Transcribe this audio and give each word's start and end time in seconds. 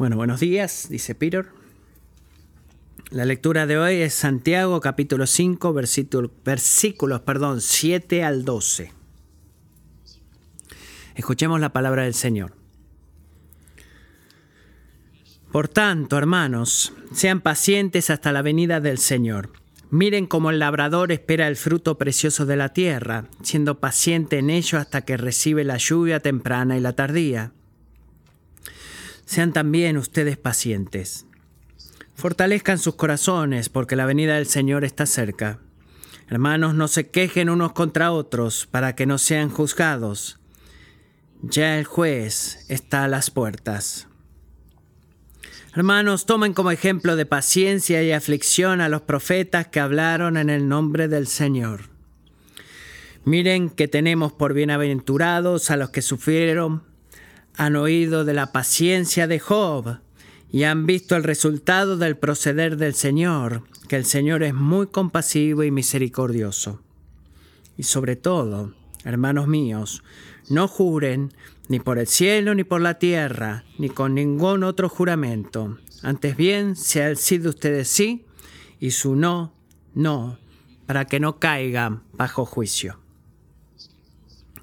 Bueno, 0.00 0.16
buenos 0.16 0.40
días, 0.40 0.86
dice 0.88 1.14
Peter. 1.14 1.48
La 3.10 3.26
lectura 3.26 3.66
de 3.66 3.76
hoy 3.76 3.96
es 3.96 4.14
Santiago 4.14 4.80
capítulo 4.80 5.26
5 5.26 5.74
versículos, 5.74 6.30
versículos 6.42 7.20
perdón, 7.20 7.60
7 7.60 8.24
al 8.24 8.46
12. 8.46 8.94
Escuchemos 11.16 11.60
la 11.60 11.74
palabra 11.74 12.04
del 12.04 12.14
Señor. 12.14 12.54
Por 15.52 15.68
tanto, 15.68 16.16
hermanos, 16.16 16.94
sean 17.12 17.42
pacientes 17.42 18.08
hasta 18.08 18.32
la 18.32 18.40
venida 18.40 18.80
del 18.80 18.96
Señor. 18.96 19.50
Miren 19.90 20.26
cómo 20.26 20.48
el 20.48 20.60
labrador 20.60 21.12
espera 21.12 21.46
el 21.46 21.56
fruto 21.56 21.98
precioso 21.98 22.46
de 22.46 22.56
la 22.56 22.70
tierra, 22.70 23.26
siendo 23.42 23.80
paciente 23.80 24.38
en 24.38 24.48
ello 24.48 24.78
hasta 24.78 25.02
que 25.02 25.18
recibe 25.18 25.62
la 25.62 25.76
lluvia 25.76 26.20
temprana 26.20 26.78
y 26.78 26.80
la 26.80 26.94
tardía. 26.94 27.52
Sean 29.30 29.52
también 29.52 29.96
ustedes 29.96 30.36
pacientes. 30.38 31.24
Fortalezcan 32.16 32.80
sus 32.80 32.96
corazones, 32.96 33.68
porque 33.68 33.94
la 33.94 34.04
venida 34.04 34.34
del 34.34 34.46
Señor 34.46 34.84
está 34.84 35.06
cerca. 35.06 35.60
Hermanos, 36.28 36.74
no 36.74 36.88
se 36.88 37.10
quejen 37.10 37.48
unos 37.48 37.70
contra 37.70 38.10
otros, 38.10 38.66
para 38.66 38.96
que 38.96 39.06
no 39.06 39.18
sean 39.18 39.48
juzgados. 39.48 40.40
Ya 41.42 41.78
el 41.78 41.84
juez 41.84 42.66
está 42.68 43.04
a 43.04 43.08
las 43.08 43.30
puertas. 43.30 44.08
Hermanos, 45.76 46.26
tomen 46.26 46.52
como 46.52 46.72
ejemplo 46.72 47.14
de 47.14 47.24
paciencia 47.24 48.02
y 48.02 48.10
aflicción 48.10 48.80
a 48.80 48.88
los 48.88 49.02
profetas 49.02 49.68
que 49.68 49.78
hablaron 49.78 50.38
en 50.38 50.50
el 50.50 50.66
nombre 50.66 51.06
del 51.06 51.28
Señor. 51.28 51.82
Miren 53.24 53.70
que 53.70 53.86
tenemos 53.86 54.32
por 54.32 54.54
bienaventurados 54.54 55.70
a 55.70 55.76
los 55.76 55.90
que 55.90 56.02
sufrieron 56.02 56.89
han 57.60 57.76
oído 57.76 58.24
de 58.24 58.32
la 58.32 58.52
paciencia 58.52 59.26
de 59.26 59.38
Job 59.38 59.98
y 60.50 60.62
han 60.62 60.86
visto 60.86 61.14
el 61.14 61.22
resultado 61.22 61.98
del 61.98 62.16
proceder 62.16 62.78
del 62.78 62.94
Señor, 62.94 63.64
que 63.86 63.96
el 63.96 64.06
Señor 64.06 64.42
es 64.42 64.54
muy 64.54 64.86
compasivo 64.86 65.62
y 65.62 65.70
misericordioso. 65.70 66.80
Y 67.76 67.82
sobre 67.82 68.16
todo, 68.16 68.72
hermanos 69.04 69.46
míos, 69.46 70.02
no 70.48 70.68
juren 70.68 71.34
ni 71.68 71.80
por 71.80 71.98
el 71.98 72.06
cielo 72.06 72.54
ni 72.54 72.64
por 72.64 72.80
la 72.80 72.94
tierra, 72.94 73.66
ni 73.76 73.90
con 73.90 74.14
ningún 74.14 74.64
otro 74.64 74.88
juramento. 74.88 75.76
Antes 76.02 76.38
bien, 76.38 76.76
sea 76.76 77.10
el 77.10 77.18
sí 77.18 77.36
de 77.36 77.50
ustedes 77.50 77.88
sí 77.88 78.24
y 78.78 78.92
su 78.92 79.16
no, 79.16 79.52
no, 79.92 80.38
para 80.86 81.04
que 81.04 81.20
no 81.20 81.38
caigan 81.38 82.04
bajo 82.14 82.46
juicio. 82.46 83.00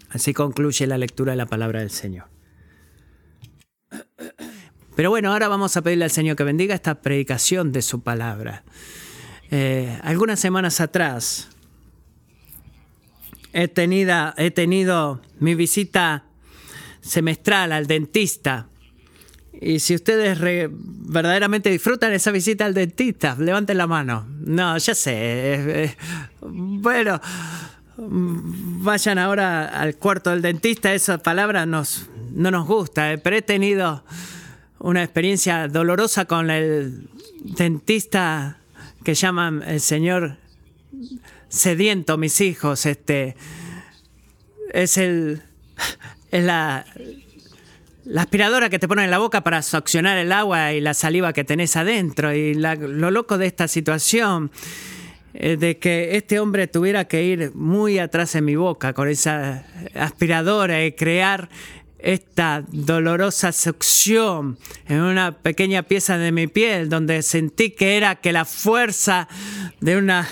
Así 0.10 0.34
concluye 0.34 0.88
la 0.88 0.98
lectura 0.98 1.34
de 1.34 1.38
la 1.38 1.46
palabra 1.46 1.82
del 1.82 1.92
Señor. 1.92 2.37
Pero 4.98 5.12
bueno, 5.12 5.32
ahora 5.32 5.48
vamos 5.48 5.78
a 5.78 5.84
pedirle 5.84 6.06
al 6.06 6.12
Señor 6.12 6.36
que 6.36 6.44
bendiga 6.44 6.74
esta 6.74 6.96
predicación 7.04 7.72
de 7.72 7.84
su 7.84 8.02
palabra. 8.02 8.64
Eh, 9.52 9.96
algunas 10.02 10.40
semanas 10.40 10.82
atrás 10.82 11.50
he 13.54 13.68
tenido, 13.68 14.34
he 14.38 14.50
tenido 14.50 15.22
mi 15.40 15.54
visita 15.54 16.24
semestral 17.00 17.74
al 17.74 17.86
dentista. 17.86 18.70
Y 19.62 19.82
si 19.82 19.94
ustedes 19.94 20.40
verdaderamente 20.72 21.70
disfrutan 21.70 22.12
esa 22.14 22.32
visita 22.32 22.66
al 22.66 22.74
dentista, 22.74 23.36
levanten 23.38 23.78
la 23.78 23.86
mano. 23.86 24.26
No, 24.40 24.80
ya 24.80 24.96
sé. 24.96 25.96
bueno, 26.42 27.22
vayan 27.98 29.20
ahora 29.20 29.68
al 29.68 29.96
cuarto 29.98 30.32
del 30.32 30.42
dentista. 30.42 30.92
Esa 30.92 31.20
palabra 31.20 31.68
nos, 31.68 32.08
no 32.32 32.50
nos 32.50 32.66
gusta, 32.66 33.14
eh, 33.14 33.20
pero 33.20 33.36
he 33.36 33.44
tenido 33.44 34.04
una 34.80 35.04
experiencia 35.04 35.68
dolorosa 35.68 36.26
con 36.26 36.50
el 36.50 37.10
dentista 37.44 38.58
que 39.04 39.14
llaman 39.14 39.64
el 39.66 39.80
señor 39.80 40.38
sediento, 41.50 42.18
mis 42.18 42.42
hijos. 42.42 42.86
Este 42.86 43.36
es 44.74 44.98
el 44.98 45.42
es 46.32 46.44
la, 46.44 46.86
la 48.06 48.22
aspiradora 48.22 48.70
que 48.70 48.80
te 48.80 48.88
ponen 48.88 49.06
en 49.06 49.12
la 49.12 49.18
boca 49.18 49.42
para 49.42 49.62
succionar 49.62 50.18
el 50.18 50.32
agua 50.32 50.74
y 50.74 50.82
la 50.82 50.94
saliva 50.94 51.34
que 51.34 51.44
tenés 51.44 51.76
adentro. 51.76 52.34
Y 52.34 52.54
lo 52.54 53.12
loco 53.12 53.38
de 53.38 53.48
esta 53.48 53.68
situación 53.68 54.52
es 55.34 55.60
de 55.60 55.78
que 55.78 56.18
este 56.18 56.40
hombre 56.40 56.68
tuviera 56.68 57.06
que 57.06 57.24
ir 57.24 57.52
muy 57.54 58.00
atrás 58.00 58.36
en 58.36 58.46
mi 58.46 58.56
boca 58.56 58.94
con 58.94 59.08
esa 59.08 59.66
aspiradora 59.94 60.84
y 60.84 60.94
crear 60.94 61.50
esta 62.00 62.64
dolorosa 62.72 63.52
succión 63.52 64.58
en 64.88 65.02
una 65.02 65.32
pequeña 65.38 65.84
pieza 65.84 66.18
de 66.18 66.32
mi 66.32 66.48
piel 66.48 66.90
donde 66.90 67.22
sentí 67.22 67.72
que 67.72 67.98
era 67.98 68.16
que 68.16 68.32
la 68.32 68.46
fuerza 68.46 69.28
de 69.82 69.98
una, 69.98 70.28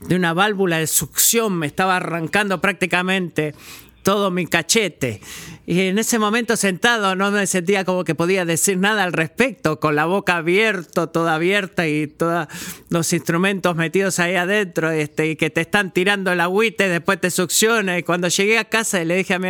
de 0.00 0.16
una 0.16 0.34
válvula 0.34 0.78
de 0.78 0.86
succión 0.86 1.58
me 1.58 1.66
estaba 1.66 1.96
arrancando 1.96 2.60
prácticamente 2.60 3.54
todo 4.02 4.30
mi 4.30 4.46
cachete. 4.46 5.20
Y 5.66 5.80
en 5.80 5.98
ese 5.98 6.18
momento 6.18 6.56
sentado 6.56 7.16
no 7.16 7.30
me 7.30 7.46
sentía 7.46 7.86
como 7.86 8.04
que 8.04 8.14
podía 8.14 8.44
decir 8.44 8.76
nada 8.76 9.02
al 9.02 9.14
respecto, 9.14 9.80
con 9.80 9.96
la 9.96 10.04
boca 10.04 10.36
abierta, 10.36 11.06
toda 11.06 11.34
abierta 11.34 11.88
y 11.88 12.06
todos 12.06 12.46
los 12.90 13.10
instrumentos 13.14 13.74
metidos 13.74 14.18
ahí 14.18 14.34
adentro 14.34 14.90
este, 14.90 15.28
y 15.28 15.36
que 15.36 15.48
te 15.48 15.62
están 15.62 15.90
tirando 15.90 16.30
el 16.30 16.40
agüite, 16.40 16.88
después 16.90 17.18
te 17.18 17.30
succiona. 17.30 17.98
Y 17.98 18.02
cuando 18.02 18.28
llegué 18.28 18.58
a 18.58 18.66
casa 18.66 19.00
y 19.00 19.06
le 19.06 19.16
dije 19.16 19.34
a 19.34 19.38
mi 19.38 19.48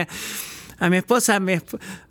a 0.78 0.90
mi 0.90 0.96
esposa, 0.98 1.40
mi, 1.40 1.58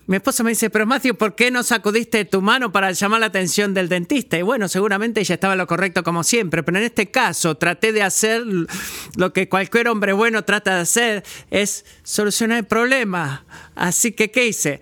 esposa 0.09 0.43
me 0.43 0.51
dice, 0.51 0.69
pero 0.69 0.85
Matthew, 0.85 1.15
¿por 1.15 1.35
qué 1.35 1.51
no 1.51 1.63
sacudiste 1.63 2.25
tu 2.25 2.41
mano 2.41 2.71
para 2.71 2.91
llamar 2.91 3.19
la 3.19 3.27
atención 3.27 3.73
del 3.73 3.89
dentista? 3.89 4.37
Y 4.37 4.41
bueno, 4.41 4.67
seguramente 4.67 5.21
ella 5.21 5.35
estaba 5.35 5.55
lo 5.55 5.67
correcto 5.67 6.03
como 6.03 6.23
siempre, 6.23 6.63
pero 6.63 6.77
en 6.77 6.85
este 6.85 7.11
caso 7.11 7.55
traté 7.55 7.91
de 7.91 8.03
hacer 8.03 8.43
lo 9.15 9.33
que 9.33 9.49
cualquier 9.49 9.87
hombre 9.87 10.13
bueno 10.13 10.43
trata 10.43 10.75
de 10.75 10.81
hacer, 10.81 11.23
es 11.51 11.85
solucionar 12.03 12.59
el 12.59 12.65
problema. 12.65 13.45
Así 13.75 14.11
que, 14.11 14.31
¿qué 14.31 14.47
hice? 14.47 14.81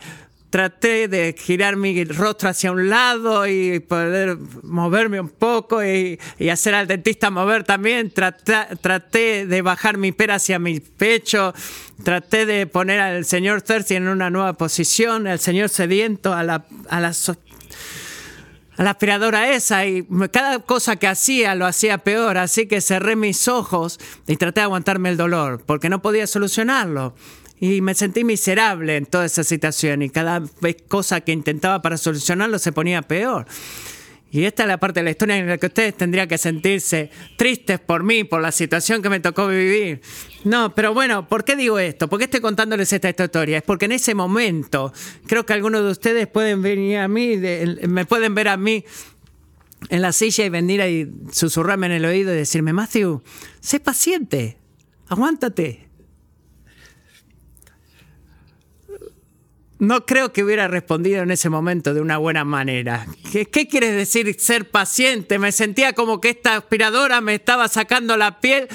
Traté 0.51 1.07
de 1.07 1.33
girar 1.33 1.77
mi 1.77 2.03
rostro 2.03 2.49
hacia 2.49 2.73
un 2.73 2.89
lado 2.89 3.47
y 3.47 3.79
poder 3.79 4.37
moverme 4.63 5.19
un 5.19 5.29
poco 5.29 5.83
y, 5.83 6.19
hacer 6.51 6.75
al 6.75 6.87
dentista 6.87 7.31
mover 7.31 7.63
también. 7.63 8.11
Traté, 8.11 9.47
de 9.47 9.61
bajar 9.61 9.97
mi 9.97 10.11
pera 10.11 10.35
hacia 10.35 10.59
mi 10.59 10.79
pecho. 10.81 11.53
Traté 12.03 12.45
de 12.45 12.67
poner 12.67 12.99
al 12.99 13.25
señor 13.25 13.61
Cersei 13.61 13.97
en 13.97 14.09
una 14.09 14.29
nueva 14.29 14.53
posición, 14.53 15.25
al 15.25 15.39
señor 15.39 15.69
sediento, 15.69 16.33
a 16.33 16.43
la, 16.43 16.65
a 16.89 16.99
la, 16.99 17.13
a 18.77 18.83
la 18.83 18.89
aspiradora 18.91 19.53
esa 19.53 19.85
y 19.85 20.05
cada 20.31 20.59
cosa 20.59 20.97
que 20.97 21.07
hacía 21.07 21.55
lo 21.55 21.65
hacía 21.65 21.99
peor, 21.99 22.37
así 22.37 22.67
que 22.67 22.81
cerré 22.81 23.15
mis 23.15 23.47
ojos 23.47 23.99
y 24.27 24.35
traté 24.35 24.59
de 24.59 24.65
aguantarme 24.65 25.09
el 25.09 25.17
dolor 25.17 25.63
porque 25.65 25.89
no 25.89 26.01
podía 26.01 26.27
solucionarlo. 26.27 27.15
Y 27.61 27.79
me 27.81 27.93
sentí 27.93 28.23
miserable 28.23 28.97
en 28.97 29.05
toda 29.05 29.25
esa 29.25 29.43
situación 29.43 30.01
y 30.01 30.09
cada 30.09 30.41
vez 30.61 30.77
cosa 30.87 31.21
que 31.21 31.31
intentaba 31.31 31.81
para 31.83 31.95
solucionarlo 31.95 32.57
se 32.57 32.71
ponía 32.71 33.03
peor. 33.03 33.45
Y 34.31 34.45
esta 34.45 34.63
es 34.63 34.69
la 34.69 34.79
parte 34.79 35.01
de 35.01 35.03
la 35.03 35.11
historia 35.11 35.37
en 35.37 35.47
la 35.47 35.57
que 35.59 35.67
ustedes 35.67 35.95
tendrían 35.95 36.27
que 36.27 36.39
sentirse 36.39 37.11
tristes 37.37 37.79
por 37.79 38.01
mí, 38.01 38.23
por 38.23 38.41
la 38.41 38.51
situación 38.51 39.03
que 39.03 39.09
me 39.09 39.19
tocó 39.19 39.47
vivir. 39.47 40.01
No, 40.43 40.73
pero 40.73 40.95
bueno, 40.95 41.27
¿por 41.27 41.43
qué 41.43 41.55
digo 41.55 41.77
esto? 41.77 42.09
¿Por 42.09 42.17
qué 42.17 42.25
estoy 42.25 42.39
contándoles 42.39 42.91
esta 42.91 43.09
historia? 43.09 43.57
Es 43.57 43.63
porque 43.63 43.85
en 43.85 43.91
ese 43.91 44.15
momento 44.15 44.91
creo 45.27 45.45
que 45.45 45.53
algunos 45.53 45.83
de 45.83 45.91
ustedes 45.91 46.27
pueden 46.27 46.63
venir 46.63 46.97
a 46.97 47.07
mí, 47.07 47.37
me 47.87 48.05
pueden 48.05 48.33
ver 48.33 48.47
a 48.47 48.57
mí 48.57 48.83
en 49.89 50.01
la 50.01 50.13
silla 50.13 50.45
y 50.45 50.49
venir 50.49 50.79
y 50.79 51.11
susurrarme 51.31 51.85
en 51.85 51.91
el 51.91 52.05
oído 52.05 52.33
y 52.33 52.37
decirme, 52.37 52.73
Matthew, 52.73 53.21
sé 53.59 53.79
paciente, 53.79 54.57
aguántate, 55.09 55.90
no 59.81 60.05
creo 60.05 60.31
que 60.31 60.43
hubiera 60.43 60.67
respondido 60.67 61.23
en 61.23 61.31
ese 61.31 61.49
momento 61.49 61.95
de 61.95 62.01
una 62.01 62.19
buena 62.19 62.45
manera. 62.45 63.07
¿Qué, 63.31 63.47
¿Qué, 63.47 63.67
quieres 63.67 63.95
decir 63.95 64.39
ser 64.39 64.69
paciente? 64.69 65.39
Me 65.39 65.51
sentía 65.51 65.93
como 65.93 66.21
que 66.21 66.29
esta 66.29 66.55
aspiradora 66.55 67.19
me 67.19 67.33
estaba 67.33 67.67
sacando 67.67 68.15
la 68.15 68.39
piel 68.39 68.67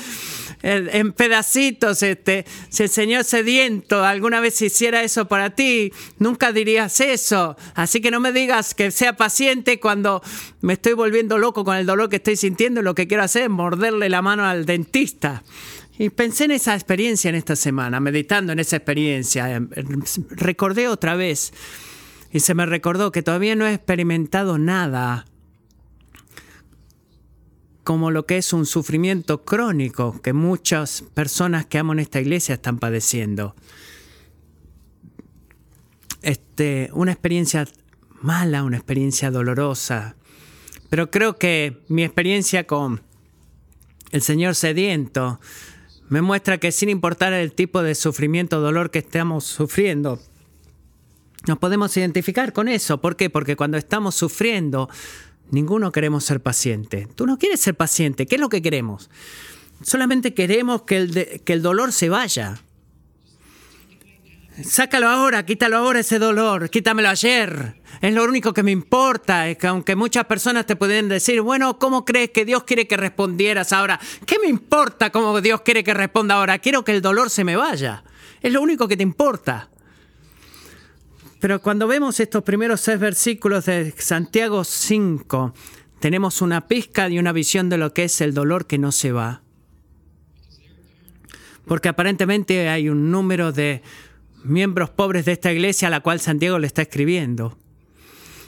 en 0.62 1.12
pedacitos. 1.12 2.02
Este, 2.02 2.44
si 2.70 2.82
el 2.82 2.88
Señor 2.88 3.22
sediento 3.22 4.04
alguna 4.04 4.40
vez 4.40 4.60
hiciera 4.60 5.04
eso 5.04 5.28
para 5.28 5.50
ti, 5.50 5.92
nunca 6.18 6.50
dirías 6.50 7.00
eso. 7.00 7.56
Así 7.76 8.00
que 8.00 8.10
no 8.10 8.18
me 8.18 8.32
digas 8.32 8.74
que 8.74 8.90
sea 8.90 9.16
paciente 9.16 9.78
cuando 9.78 10.22
me 10.60 10.72
estoy 10.72 10.94
volviendo 10.94 11.38
loco 11.38 11.64
con 11.64 11.76
el 11.76 11.86
dolor 11.86 12.08
que 12.08 12.16
estoy 12.16 12.34
sintiendo 12.34 12.80
y 12.80 12.82
lo 12.84 12.96
que 12.96 13.06
quiero 13.06 13.22
hacer 13.22 13.44
es 13.44 13.50
morderle 13.50 14.08
la 14.08 14.22
mano 14.22 14.44
al 14.44 14.66
dentista. 14.66 15.44
Y 15.98 16.10
pensé 16.10 16.44
en 16.44 16.50
esa 16.50 16.74
experiencia 16.74 17.28
en 17.30 17.36
esta 17.36 17.56
semana, 17.56 18.00
meditando 18.00 18.52
en 18.52 18.58
esa 18.58 18.76
experiencia. 18.76 19.54
Em, 19.54 19.68
recordé 20.30 20.88
otra 20.88 21.16
vez 21.16 21.52
y 22.32 22.40
se 22.40 22.54
me 22.54 22.66
recordó 22.66 23.12
que 23.12 23.22
todavía 23.22 23.56
no 23.56 23.66
he 23.66 23.72
experimentado 23.72 24.58
nada 24.58 25.24
como 27.82 28.10
lo 28.10 28.26
que 28.26 28.36
es 28.36 28.52
un 28.52 28.66
sufrimiento 28.66 29.44
crónico 29.44 30.20
que 30.20 30.32
muchas 30.32 31.04
personas 31.14 31.66
que 31.66 31.78
amo 31.78 31.92
en 31.92 32.00
esta 32.00 32.20
iglesia 32.20 32.56
están 32.56 32.78
padeciendo. 32.78 33.54
Este, 36.20 36.90
una 36.92 37.12
experiencia 37.12 37.66
mala, 38.20 38.64
una 38.64 38.76
experiencia 38.76 39.30
dolorosa. 39.30 40.16
Pero 40.90 41.10
creo 41.12 41.38
que 41.38 41.84
mi 41.88 42.02
experiencia 42.02 42.66
con 42.66 43.02
el 44.10 44.20
Señor 44.20 44.56
sediento 44.56 45.40
me 46.08 46.22
muestra 46.22 46.58
que 46.58 46.72
sin 46.72 46.88
importar 46.88 47.32
el 47.32 47.52
tipo 47.52 47.82
de 47.82 47.94
sufrimiento 47.94 48.58
o 48.58 48.60
dolor 48.60 48.90
que 48.90 49.00
estamos 49.00 49.44
sufriendo, 49.44 50.20
nos 51.46 51.58
podemos 51.58 51.96
identificar 51.96 52.52
con 52.52 52.68
eso. 52.68 53.00
¿Por 53.00 53.16
qué? 53.16 53.30
Porque 53.30 53.56
cuando 53.56 53.76
estamos 53.76 54.14
sufriendo, 54.14 54.88
ninguno 55.50 55.92
queremos 55.92 56.24
ser 56.24 56.40
paciente. 56.40 57.08
Tú 57.14 57.26
no 57.26 57.38
quieres 57.38 57.60
ser 57.60 57.76
paciente. 57.76 58.26
¿Qué 58.26 58.36
es 58.36 58.40
lo 58.40 58.48
que 58.48 58.62
queremos? 58.62 59.10
Solamente 59.82 60.34
queremos 60.34 60.82
que 60.82 60.96
el, 60.96 61.42
que 61.44 61.52
el 61.52 61.62
dolor 61.62 61.92
se 61.92 62.08
vaya. 62.08 62.60
Sácalo 64.64 65.08
ahora, 65.08 65.44
quítalo 65.44 65.76
ahora 65.76 66.00
ese 66.00 66.18
dolor, 66.18 66.70
quítamelo 66.70 67.10
ayer. 67.10 67.76
Es 68.00 68.14
lo 68.14 68.24
único 68.24 68.54
que 68.54 68.62
me 68.62 68.70
importa, 68.70 69.48
es 69.48 69.58
que 69.58 69.66
aunque 69.66 69.96
muchas 69.96 70.24
personas 70.24 70.64
te 70.64 70.76
pueden 70.76 71.08
decir, 71.08 71.42
bueno, 71.42 71.78
¿cómo 71.78 72.06
crees 72.06 72.30
que 72.30 72.46
Dios 72.46 72.64
quiere 72.64 72.86
que 72.86 72.96
respondieras 72.96 73.72
ahora? 73.72 74.00
¿Qué 74.24 74.38
me 74.38 74.48
importa 74.48 75.10
cómo 75.10 75.40
Dios 75.42 75.60
quiere 75.60 75.84
que 75.84 75.92
responda 75.92 76.36
ahora? 76.36 76.58
Quiero 76.58 76.84
que 76.84 76.92
el 76.92 77.02
dolor 77.02 77.28
se 77.28 77.44
me 77.44 77.56
vaya. 77.56 78.02
Es 78.40 78.52
lo 78.52 78.62
único 78.62 78.88
que 78.88 78.96
te 78.96 79.02
importa. 79.02 79.68
Pero 81.38 81.60
cuando 81.60 81.86
vemos 81.86 82.18
estos 82.18 82.42
primeros 82.42 82.80
seis 82.80 82.98
versículos 82.98 83.66
de 83.66 83.92
Santiago 83.98 84.64
5, 84.64 85.52
tenemos 86.00 86.40
una 86.40 86.66
pizca 86.66 87.10
y 87.10 87.18
una 87.18 87.32
visión 87.32 87.68
de 87.68 87.76
lo 87.76 87.92
que 87.92 88.04
es 88.04 88.20
el 88.22 88.32
dolor 88.32 88.66
que 88.66 88.78
no 88.78 88.90
se 88.90 89.12
va. 89.12 89.42
Porque 91.66 91.88
aparentemente 91.88 92.68
hay 92.68 92.88
un 92.88 93.10
número 93.10 93.52
de 93.52 93.82
miembros 94.46 94.90
pobres 94.90 95.24
de 95.24 95.32
esta 95.32 95.52
iglesia 95.52 95.88
a 95.88 95.90
la 95.90 96.00
cual 96.00 96.20
Santiago 96.20 96.58
le 96.58 96.66
está 96.66 96.82
escribiendo, 96.82 97.56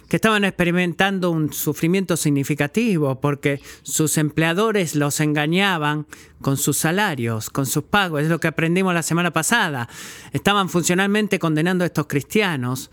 que 0.09 0.17
estaban 0.17 0.45
experimentando 0.45 1.31
un 1.31 1.53
sufrimiento 1.53 2.17
significativo 2.17 3.21
porque 3.21 3.61
sus 3.83 4.17
empleadores 4.17 4.95
los 4.95 5.21
engañaban 5.21 6.07
con 6.41 6.57
sus 6.57 6.79
salarios, 6.79 7.51
con 7.51 7.67
sus 7.67 7.85
pagos. 7.85 8.23
Es 8.23 8.29
lo 8.29 8.41
que 8.41 8.49
aprendimos 8.49 8.95
la 8.95 9.03
semana 9.03 9.33
pasada. 9.33 9.89
Estaban 10.33 10.71
funcionalmente 10.71 11.39
condenando 11.39 11.85
a 11.85 11.89
estos 11.89 12.07
cristianos 12.07 12.91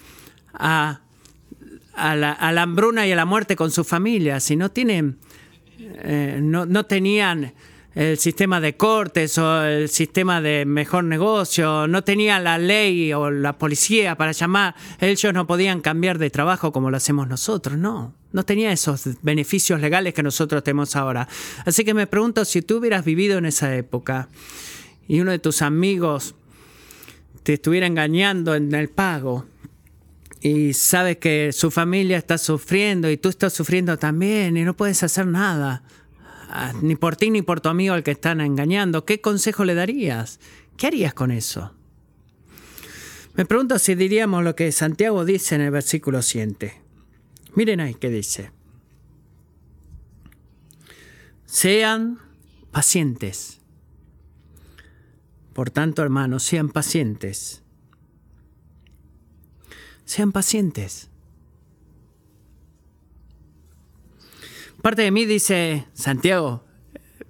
a, 0.54 1.00
la, 1.96 2.62
hambruna 2.62 3.07
y 3.07 3.13
a 3.13 3.16
la 3.16 3.25
muerte 3.25 3.56
con 3.56 3.72
sus 3.72 3.88
familias. 3.88 4.52
Y 4.52 4.57
no 4.57 4.72
tienen, 4.72 5.18
eh, 5.80 6.40
no, 6.42 6.66
no 6.66 6.86
tenían 6.86 7.54
el 7.95 8.18
sistema 8.19 8.59
de 8.59 8.75
cortes 8.75 9.38
o 9.38 9.63
el 9.63 9.88
sistema 9.88 10.42
de 10.42 10.65
mejor 10.65 11.06
negocio, 11.06 11.88
no 11.88 12.03
tenía 12.03 12.39
la 12.39 12.57
ley 12.57 13.13
o 13.13 13.31
la 13.31 13.57
policía 13.57 14.18
para 14.18 14.33
llamar, 14.33 14.75
ellos 15.00 15.33
no 15.33 15.47
podían 15.47 15.80
cambiar 15.80 16.18
de 16.18 16.30
trabajo 16.30 16.74
como 16.74 16.92
lo 16.92 16.97
hacemos 16.97 17.30
nosotros, 17.30 17.77
no, 17.77 18.13
no 18.33 18.44
tenía 18.44 18.74
esos 18.74 19.03
beneficios 19.21 19.80
legales 19.80 20.13
que 20.13 20.24
nosotros 20.24 20.62
tenemos 20.62 20.97
ahora. 20.97 21.30
Así 21.65 21.86
que 21.86 21.94
me 21.94 22.06
pregunto 22.06 22.44
si 22.44 22.62
tú 22.62 22.77
hubieras 22.77 23.06
vivido 23.06 23.38
en 23.38 23.45
esa 23.45 23.74
época 23.75 24.27
y 25.07 25.21
uno 25.21 25.31
de 25.31 25.39
tus 25.39 25.62
amigos 25.62 26.36
te 27.44 27.53
estuviera 27.53 27.88
engañando 27.88 28.56
en 28.56 28.75
el 28.75 28.89
pago 28.89 29.45
y 30.42 30.74
sabes 30.74 31.18
que 31.18 31.53
su 31.53 31.71
familia 31.71 32.18
está 32.18 32.38
sufriendo 32.38 33.09
y 33.09 33.15
tú 33.15 33.30
estás 33.30 33.53
sufriendo 33.53 33.97
también 33.97 34.57
y 34.57 34.63
no 34.63 34.75
puedes 34.75 35.01
hacer 35.01 35.27
nada 35.27 35.83
ni 36.81 36.96
por 36.96 37.16
ti 37.16 37.30
ni 37.30 37.42
por 37.42 37.62
tu 37.62 37.69
amigo 37.69 37.94
al 37.94 38.04
que 38.04 38.12
están 38.12 38.42
engañando, 38.42 39.06
¿qué 39.06 39.22
consejo 39.22 39.66
le 39.66 39.75
darías? 39.75 40.40
¿Qué 40.78 40.88
harías 40.88 41.13
con 41.13 41.31
eso? 41.31 41.74
Me 43.36 43.46
pregunto 43.46 43.80
si 43.80 43.96
diríamos 43.96 44.44
lo 44.44 44.56
que 44.56 44.72
Santiago 44.72 45.25
dice 45.25 45.56
en 45.56 45.62
el 45.62 45.72
versículo 45.72 46.22
7. 46.22 46.81
Miren 47.56 47.80
ahí 47.81 47.94
qué 47.96 48.10
dice. 48.10 48.52
Sean 51.46 52.19
pacientes. 52.72 53.60
Por 55.54 55.69
tanto, 55.69 56.02
hermanos, 56.02 56.44
sean 56.44 56.69
pacientes. 56.69 57.63
Sean 60.04 60.31
pacientes. 60.31 61.10
Parte 64.85 65.01
de 65.01 65.09
mí 65.09 65.25
dice, 65.25 65.87
Santiago, 65.93 66.63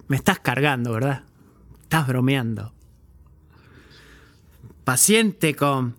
me 0.08 0.16
estás 0.16 0.38
cargando, 0.40 0.92
¿verdad? 0.92 1.22
Estás 1.80 2.06
bromeando. 2.06 2.74
Paciente 4.84 5.54
con, 5.54 5.96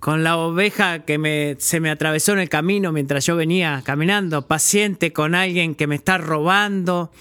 con 0.00 0.24
la 0.24 0.38
oveja 0.38 1.00
que 1.00 1.18
me, 1.18 1.56
se 1.58 1.80
me 1.80 1.90
atravesó 1.90 2.32
en 2.32 2.38
el 2.38 2.48
camino 2.48 2.90
mientras 2.90 3.26
yo 3.26 3.36
venía 3.36 3.82
caminando. 3.84 4.46
Paciente 4.46 5.12
con 5.12 5.34
alguien 5.34 5.74
que 5.74 5.86
me 5.86 5.96
está 5.96 6.16
robando 6.16 7.12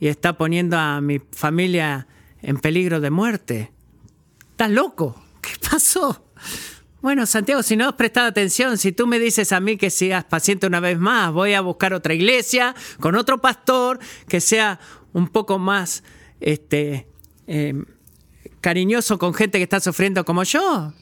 y 0.00 0.06
está 0.06 0.38
poniendo 0.38 0.78
a 0.78 1.02
mi 1.02 1.20
familia 1.32 2.06
en 2.40 2.56
peligro 2.56 3.02
de 3.02 3.10
muerte. 3.10 3.70
¿Estás 4.52 4.70
loco? 4.70 5.22
¿Qué 5.42 5.50
pasó? 5.70 6.24
Bueno, 7.00 7.26
Santiago, 7.26 7.62
si 7.62 7.76
no 7.76 7.88
has 7.88 7.94
prestado 7.94 8.26
atención, 8.26 8.76
si 8.76 8.90
tú 8.90 9.06
me 9.06 9.20
dices 9.20 9.52
a 9.52 9.60
mí 9.60 9.76
que 9.76 9.88
seas 9.88 10.24
paciente 10.24 10.66
una 10.66 10.80
vez 10.80 10.98
más, 10.98 11.32
voy 11.32 11.54
a 11.54 11.60
buscar 11.60 11.94
otra 11.94 12.12
iglesia 12.12 12.74
con 12.98 13.14
otro 13.14 13.40
pastor 13.40 14.00
que 14.28 14.40
sea 14.40 14.80
un 15.12 15.28
poco 15.28 15.60
más 15.60 16.02
este, 16.40 17.06
em, 17.46 17.84
cariñoso 18.60 19.16
con 19.16 19.32
gente 19.32 19.58
que 19.58 19.62
está 19.62 19.78
sufriendo 19.78 20.24
como 20.24 20.42
yo. 20.42 20.92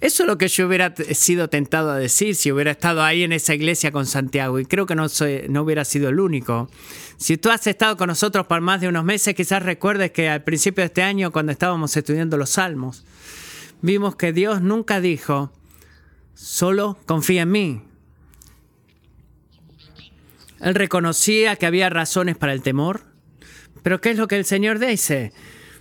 Eso 0.00 0.24
es 0.24 0.26
lo 0.26 0.36
que 0.36 0.48
yo 0.48 0.66
hubiera 0.66 0.94
sido 1.12 1.48
tentado 1.48 1.90
a 1.92 1.96
decir 1.96 2.34
si 2.34 2.50
hubiera 2.50 2.72
estado 2.72 3.04
ahí 3.04 3.22
en 3.22 3.32
esa 3.32 3.54
iglesia 3.54 3.92
con 3.92 4.06
Santiago. 4.06 4.58
Y 4.58 4.64
creo 4.64 4.84
que 4.84 4.96
no, 4.96 5.08
soy, 5.08 5.44
no 5.48 5.62
hubiera 5.62 5.84
sido 5.84 6.08
el 6.08 6.18
único. 6.18 6.68
Si 7.18 7.36
tú 7.36 7.50
has 7.50 7.66
estado 7.68 7.96
con 7.96 8.08
nosotros 8.08 8.46
por 8.46 8.60
más 8.62 8.80
de 8.80 8.88
unos 8.88 9.04
meses, 9.04 9.34
quizás 9.36 9.62
recuerdes 9.62 10.10
que 10.10 10.28
al 10.28 10.42
principio 10.42 10.82
de 10.82 10.86
este 10.86 11.02
año, 11.04 11.30
cuando 11.30 11.52
estábamos 11.52 11.96
estudiando 11.96 12.36
los 12.36 12.50
salmos, 12.50 13.04
vimos 13.82 14.16
que 14.16 14.32
Dios 14.32 14.62
nunca 14.62 15.00
dijo, 15.00 15.52
solo 16.34 16.96
confía 17.06 17.42
en 17.42 17.50
mí. 17.50 17.82
Él 20.60 20.74
reconocía 20.74 21.56
que 21.56 21.66
había 21.66 21.90
razones 21.90 22.36
para 22.36 22.52
el 22.52 22.62
temor, 22.62 23.02
pero 23.82 24.00
¿qué 24.00 24.10
es 24.10 24.16
lo 24.16 24.28
que 24.28 24.36
el 24.36 24.44
Señor 24.44 24.78
dice? 24.78 25.32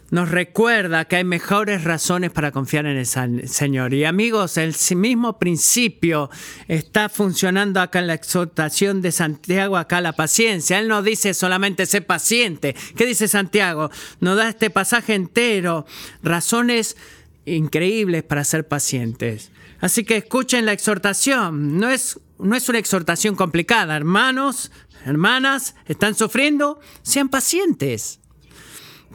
Nos 0.10 0.30
recuerda 0.30 1.06
que 1.06 1.16
hay 1.16 1.24
mejores 1.24 1.86
razones 1.86 2.32
para 2.32 2.52
confiar 2.52 2.86
en 2.86 2.98
el 2.98 3.06
Señor. 3.48 3.94
Y 3.94 4.04
amigos, 4.04 4.58
el 4.58 4.76
mismo 4.98 5.40
principio 5.40 6.30
está 6.68 7.08
funcionando 7.08 7.80
acá 7.80 8.00
en 8.00 8.08
la 8.08 8.16
exhortación 8.16 9.02
de 9.02 9.14
Santiago, 9.14 9.78
acá 9.78 10.02
la 10.02 10.12
paciencia. 10.12 10.80
Él 10.80 10.90
no 10.90 11.02
dice 11.02 11.34
solamente 11.34 11.86
sé 11.86 12.02
paciente. 12.02 12.76
¿Qué 12.98 13.06
dice 13.06 13.30
Santiago? 13.30 13.90
Nos 14.20 14.36
da 14.36 14.50
este 14.50 14.70
pasaje 14.70 15.14
entero, 15.14 15.86
razones 16.22 16.98
increíbles 17.46 18.24
para 18.24 18.44
ser 18.44 18.68
pacientes. 18.68 19.52
Así 19.80 20.04
que 20.04 20.18
escuchen 20.18 20.66
la 20.66 20.74
exhortación. 20.74 21.80
No 21.80 21.90
es, 21.90 22.20
no 22.40 22.56
es 22.56 22.70
una 22.70 22.80
exhortación 22.80 23.36
complicada. 23.36 23.96
Hermanos, 23.96 24.72
hermanas, 25.06 25.76
están 25.88 26.16
sufriendo, 26.16 26.80
sean 27.02 27.30
pacientes. 27.30 28.20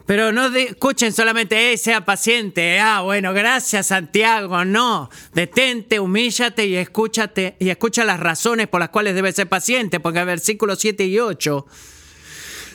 Pero 0.05 0.31
no 0.31 0.47
escuchen 0.55 1.11
solamente, 1.11 1.73
eh, 1.73 1.77
sea 1.77 2.05
paciente. 2.05 2.79
Ah, 2.79 3.01
bueno, 3.01 3.33
gracias 3.33 3.87
Santiago. 3.87 4.63
No, 4.63 5.09
detente, 5.33 5.99
humíllate 5.99 6.65
y 6.65 6.75
escúchate 6.75 7.57
y 7.59 7.69
escucha 7.69 8.05
las 8.05 8.19
razones 8.19 8.67
por 8.67 8.79
las 8.79 8.89
cuales 8.89 9.15
debes 9.15 9.35
ser 9.35 9.49
paciente. 9.49 9.99
Porque 9.99 10.19
en 10.19 10.27
versículos 10.27 10.79
7 10.79 11.05
y 11.05 11.19
8, 11.19 11.65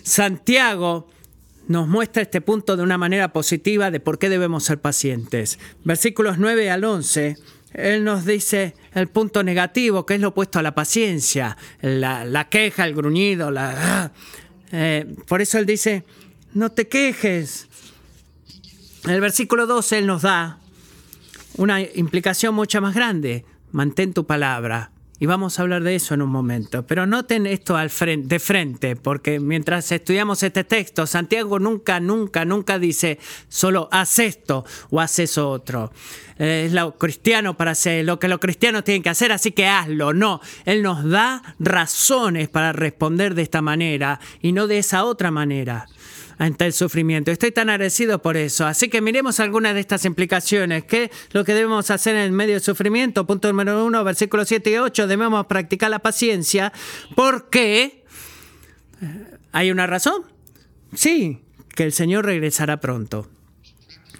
Santiago 0.03 1.09
nos 1.73 1.89
muestra 1.89 2.23
este 2.23 2.41
punto 2.41 2.77
de 2.77 2.83
una 2.83 2.99
manera 2.99 3.33
positiva 3.33 3.91
de 3.91 3.99
por 3.99 4.19
qué 4.19 4.29
debemos 4.29 4.63
ser 4.63 4.79
pacientes. 4.79 5.59
Versículos 5.85 6.39
9 6.39 6.71
al 6.71 6.85
11, 6.85 7.39
Él 7.73 8.05
nos 8.05 8.25
dice 8.27 8.75
el 8.93 9.09
punto 9.09 9.43
negativo, 9.43 10.07
que 10.07 10.15
es 10.15 10.21
lo 10.21 10.29
opuesto 10.29 10.59
a 10.59 10.63
la 10.63 10.75
paciencia, 10.75 11.57
la, 11.81 12.49
queja, 12.49 12.87
el 12.87 12.95
gruñido, 12.95 13.51
la... 13.51 14.13
Eh, 14.71 15.17
por 15.27 15.41
eso 15.43 15.59
Él 15.59 15.67
dice, 15.67 16.05
no 16.55 16.71
te 16.71 16.89
quejes. 16.89 17.69
En 19.05 19.11
el 19.11 19.21
versículo 19.21 19.67
12 19.67 19.99
Él 19.99 20.07
nos 20.07 20.23
da 20.23 20.59
una 21.57 21.81
implicación 21.81 22.55
mucho 22.55 22.81
más 22.81 22.95
grande. 22.95 23.45
Mantén 23.71 24.13
tu 24.13 24.27
palabra. 24.27 24.92
Y 25.23 25.27
vamos 25.27 25.57
a 25.57 25.63
hablar 25.63 25.85
de 25.85 25.95
eso 25.95 26.15
en 26.15 26.23
un 26.23 26.31
momento. 26.31 26.85
Pero 26.85 27.07
noten 27.07 27.47
esto 27.47 27.77
al 27.77 27.91
frente, 27.91 28.27
de 28.27 28.41
frente, 28.41 28.97
porque 28.97 29.39
mientras 29.39 29.93
estudiamos 29.93 30.43
este 30.43 30.65
texto, 30.65 31.07
Santiago 31.07 31.61
nunca, 31.61 32.01
nunca, 32.01 32.45
nunca 32.45 32.77
dice 32.81 33.21
solo 33.49 33.89
haz 33.93 34.19
esto 34.19 34.65
o 34.91 35.01
haz 35.01 35.21
eso 35.21 35.49
otro. 35.49 35.93
Es 36.39 36.73
lo 36.73 36.99
cristiano 36.99 37.57
para 37.57 37.71
hacer 37.71 38.05
lo 38.05 38.19
que 38.19 38.27
los 38.27 38.41
cristianos 38.41 38.83
tienen 38.83 39.05
que 39.05 39.11
hacer, 39.11 39.31
así 39.31 39.53
que 39.53 39.69
hazlo. 39.69 40.13
No, 40.13 40.41
Él 40.65 40.83
nos 40.83 41.09
da 41.09 41.55
razones 41.61 42.49
para 42.49 42.73
responder 42.73 43.37
de 43.37 43.43
esta 43.43 43.63
manera 43.63 44.19
y 44.41 44.51
no 44.51 44.67
de 44.67 44.79
esa 44.79 45.05
otra 45.05 45.31
manera. 45.31 45.87
Ante 46.43 46.67
el 46.67 46.73
sufrimiento. 46.73 47.31
Estoy 47.31 47.53
tan 47.53 47.71
agradecido 47.71 48.21
por 48.21 48.37
eso. 48.37 48.67
Así 48.67 48.89
que 48.89 49.01
miremos 49.01 49.39
algunas 49.39 49.75
de 49.75 49.81
estas 49.81 50.05
implicaciones. 50.05 50.83
¿Qué 50.83 51.13
lo 51.31 51.45
que 51.45 51.55
debemos 51.55 51.89
hacer 51.93 52.17
en 52.17 52.35
medio 52.35 52.55
del 52.55 52.63
sufrimiento? 52.63 53.25
Punto 53.29 53.47
número 53.47 53.85
uno, 53.85 54.03
versículos 54.03 54.49
7 54.49 54.71
y 54.73 54.77
8. 54.77 55.07
Debemos 55.07 55.47
practicar 55.47 55.89
la 55.91 56.01
paciencia. 56.01 56.73
¿Por 57.15 57.49
qué? 57.49 58.05
¿Hay 59.53 59.71
una 59.71 59.87
razón? 59.87 60.25
Sí, 60.97 61.45
que 61.77 61.85
el 61.85 61.93
Señor 61.93 62.25
regresará 62.25 62.81
pronto. 62.81 63.29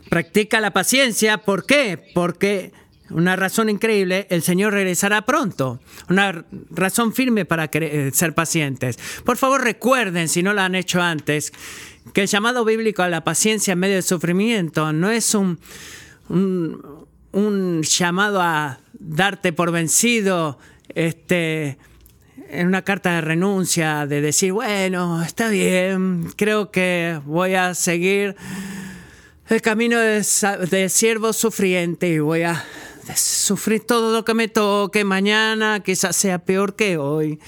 Practica 0.09 0.61
la 0.61 0.73
paciencia. 0.73 1.39
¿Por 1.39 1.67
qué? 1.67 2.13
Porque 2.15 2.73
una 3.13 3.37
razón 3.37 3.69
increíble, 3.69 4.27
el 4.31 4.43
Señor 4.43 4.73
regresará 4.73 5.23
pronto. 5.23 5.81
Una 6.09 6.45
razón 6.71 7.13
firme 7.13 7.45
para 7.45 7.71
ser 8.13 8.35
pacientes. 8.35 8.99
Por 9.25 9.37
favor, 9.37 9.63
recuerden, 9.63 10.29
si 10.29 10.43
no 10.43 10.53
lo 10.53 10.61
han 10.61 10.75
hecho 10.75 11.01
antes, 11.01 11.53
que 12.13 12.23
el 12.23 12.27
llamado 12.27 12.65
bíblico 12.65 13.03
a 13.03 13.09
la 13.09 13.25
paciencia 13.25 13.73
en 13.73 13.79
medio 13.79 13.95
del 13.95 14.03
sufrimiento 14.03 14.93
no 14.93 15.11
es 15.11 15.35
un, 15.35 15.59
un, 16.29 17.83
llamado 17.83 18.41
a 18.41 18.81
darte 18.93 19.53
por 19.53 19.71
vencido 19.71 20.59
este, 20.89 21.79
en 22.49 22.67
una 22.67 22.83
carta 22.83 23.15
de 23.15 23.21
renuncia, 23.21 24.07
de 24.07 24.21
decir, 24.21 24.53
bueno, 24.53 25.23
está 25.23 25.49
bien, 25.49 26.31
creo 26.37 26.71
que 26.71 27.21
voy 27.25 27.55
a 27.55 27.75
seguir 27.75 28.37
el 29.49 29.63
camino 29.63 29.99
de, 29.99 30.25
de 30.71 30.89
siervo 30.89 31.33
sufriente 31.33 32.09
y 32.09 32.19
voy 32.19 32.43
a 32.43 32.65
sufrir 33.15 33.85
todo 33.85 34.13
lo 34.13 34.25
que 34.25 34.35
me 34.35 34.49
toque 34.49 35.05
mañana, 35.05 35.81
quizás 35.81 36.17
sea 36.17 36.39
peor 36.39 36.77
que 36.77 36.97
hoy. 36.97 37.39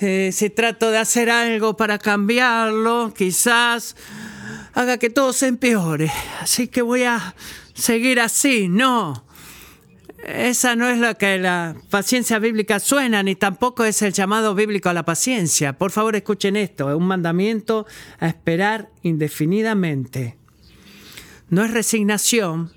Eh, 0.00 0.30
si 0.32 0.50
trato 0.50 0.90
de 0.90 0.98
hacer 0.98 1.30
algo 1.30 1.76
para 1.76 1.98
cambiarlo, 1.98 3.12
quizás 3.16 3.96
haga 4.74 4.98
que 4.98 5.10
todo 5.10 5.32
se 5.32 5.48
empeore. 5.48 6.10
Así 6.40 6.68
que 6.68 6.82
voy 6.82 7.04
a 7.04 7.34
seguir 7.74 8.20
así. 8.20 8.68
No. 8.68 9.24
Esa 10.24 10.74
no 10.74 10.88
es 10.88 10.98
la 10.98 11.14
que 11.14 11.38
la 11.38 11.76
paciencia 11.90 12.38
bíblica 12.38 12.80
suena, 12.80 13.22
ni 13.22 13.34
tampoco 13.34 13.84
es 13.84 14.02
el 14.02 14.12
llamado 14.12 14.54
bíblico 14.54 14.88
a 14.88 14.92
la 14.92 15.04
paciencia. 15.04 15.78
Por 15.78 15.90
favor, 15.90 16.16
escuchen 16.16 16.56
esto. 16.56 16.90
Es 16.90 16.96
un 16.96 17.06
mandamiento 17.06 17.86
a 18.18 18.28
esperar 18.28 18.90
indefinidamente. 19.02 20.36
No 21.50 21.64
es 21.64 21.70
resignación, 21.70 22.72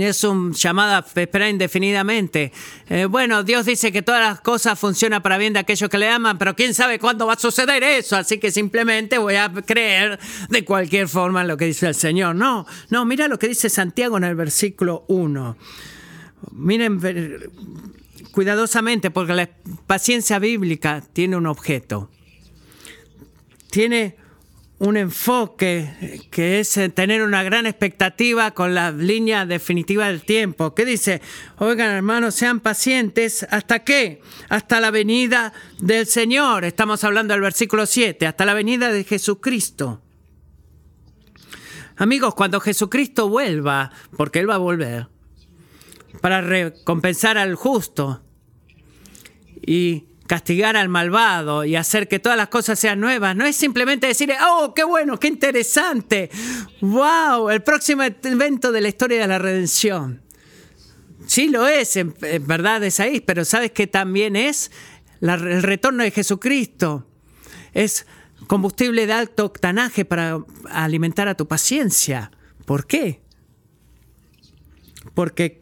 es 0.00 0.24
un 0.24 0.52
llamado 0.52 0.94
a 0.94 1.20
esperar 1.20 1.48
indefinidamente. 1.48 2.52
Eh, 2.88 3.06
bueno, 3.06 3.42
Dios 3.42 3.66
dice 3.66 3.92
que 3.92 4.02
todas 4.02 4.20
las 4.20 4.40
cosas 4.40 4.78
funcionan 4.78 5.22
para 5.22 5.38
bien 5.38 5.52
de 5.52 5.58
aquellos 5.58 5.88
que 5.90 5.98
le 5.98 6.08
aman, 6.08 6.38
pero 6.38 6.54
quién 6.54 6.74
sabe 6.74 6.98
cuándo 6.98 7.26
va 7.26 7.34
a 7.34 7.38
suceder 7.38 7.82
eso, 7.82 8.16
así 8.16 8.38
que 8.38 8.50
simplemente 8.50 9.18
voy 9.18 9.36
a 9.36 9.50
creer 9.50 10.18
de 10.48 10.64
cualquier 10.64 11.08
forma 11.08 11.42
en 11.42 11.48
lo 11.48 11.56
que 11.56 11.66
dice 11.66 11.86
el 11.88 11.94
Señor. 11.94 12.34
No, 12.34 12.66
no, 12.90 13.04
mira 13.04 13.28
lo 13.28 13.38
que 13.38 13.48
dice 13.48 13.68
Santiago 13.68 14.16
en 14.16 14.24
el 14.24 14.34
versículo 14.34 15.04
1. 15.08 15.56
Miren 16.52 17.00
cuidadosamente, 18.32 19.10
porque 19.10 19.34
la 19.34 19.48
paciencia 19.86 20.38
bíblica 20.38 21.02
tiene 21.12 21.36
un 21.36 21.46
objeto. 21.46 22.10
Tiene 23.70 24.16
un 24.82 24.96
enfoque 24.96 26.26
que 26.32 26.58
es 26.58 26.76
eh, 26.76 26.88
tener 26.88 27.22
una 27.22 27.44
gran 27.44 27.66
expectativa 27.66 28.50
con 28.50 28.74
la 28.74 28.90
línea 28.90 29.46
definitiva 29.46 30.08
del 30.08 30.22
tiempo. 30.22 30.74
¿Qué 30.74 30.84
dice? 30.84 31.22
Oigan 31.58 31.90
hermanos, 31.90 32.34
sean 32.34 32.58
pacientes. 32.58 33.46
¿Hasta 33.48 33.84
qué? 33.84 34.20
Hasta 34.48 34.80
la 34.80 34.90
venida 34.90 35.52
del 35.78 36.08
Señor. 36.08 36.64
Estamos 36.64 37.04
hablando 37.04 37.32
del 37.32 37.42
versículo 37.42 37.86
7, 37.86 38.26
hasta 38.26 38.44
la 38.44 38.54
venida 38.54 38.90
de 38.90 39.04
Jesucristo. 39.04 40.02
Amigos, 41.96 42.34
cuando 42.34 42.58
Jesucristo 42.58 43.28
vuelva, 43.28 43.92
porque 44.16 44.40
Él 44.40 44.50
va 44.50 44.56
a 44.56 44.58
volver, 44.58 45.06
para 46.20 46.40
recompensar 46.40 47.38
al 47.38 47.54
justo 47.54 48.20
y 49.64 50.06
castigar 50.26 50.76
al 50.76 50.88
malvado 50.88 51.64
y 51.64 51.76
hacer 51.76 52.08
que 52.08 52.18
todas 52.18 52.38
las 52.38 52.48
cosas 52.48 52.78
sean 52.78 53.00
nuevas. 53.00 53.36
No 53.36 53.44
es 53.44 53.56
simplemente 53.56 54.06
decir, 54.06 54.32
oh, 54.48 54.72
qué 54.74 54.84
bueno, 54.84 55.18
qué 55.18 55.28
interesante. 55.28 56.30
Wow, 56.80 57.50
el 57.50 57.62
próximo 57.62 58.02
evento 58.02 58.72
de 58.72 58.80
la 58.80 58.88
historia 58.88 59.20
de 59.20 59.26
la 59.26 59.38
redención. 59.38 60.22
Sí 61.26 61.48
lo 61.48 61.66
es, 61.66 61.96
en, 61.96 62.14
verdad 62.46 62.82
es 62.82 63.00
ahí, 63.00 63.20
pero 63.20 63.44
sabes 63.44 63.72
que 63.72 63.86
también 63.86 64.36
es 64.36 64.70
el 65.20 65.62
retorno 65.62 66.02
de 66.02 66.10
Jesucristo. 66.10 67.06
Es 67.72 68.06
combustible 68.46 69.06
de 69.06 69.12
alto 69.12 69.46
octanaje 69.46 70.04
para 70.04 70.38
alimentar 70.70 71.28
a 71.28 71.36
tu 71.36 71.46
paciencia. 71.46 72.30
¿Por 72.66 72.86
qué? 72.86 73.22
Porque 75.14 75.60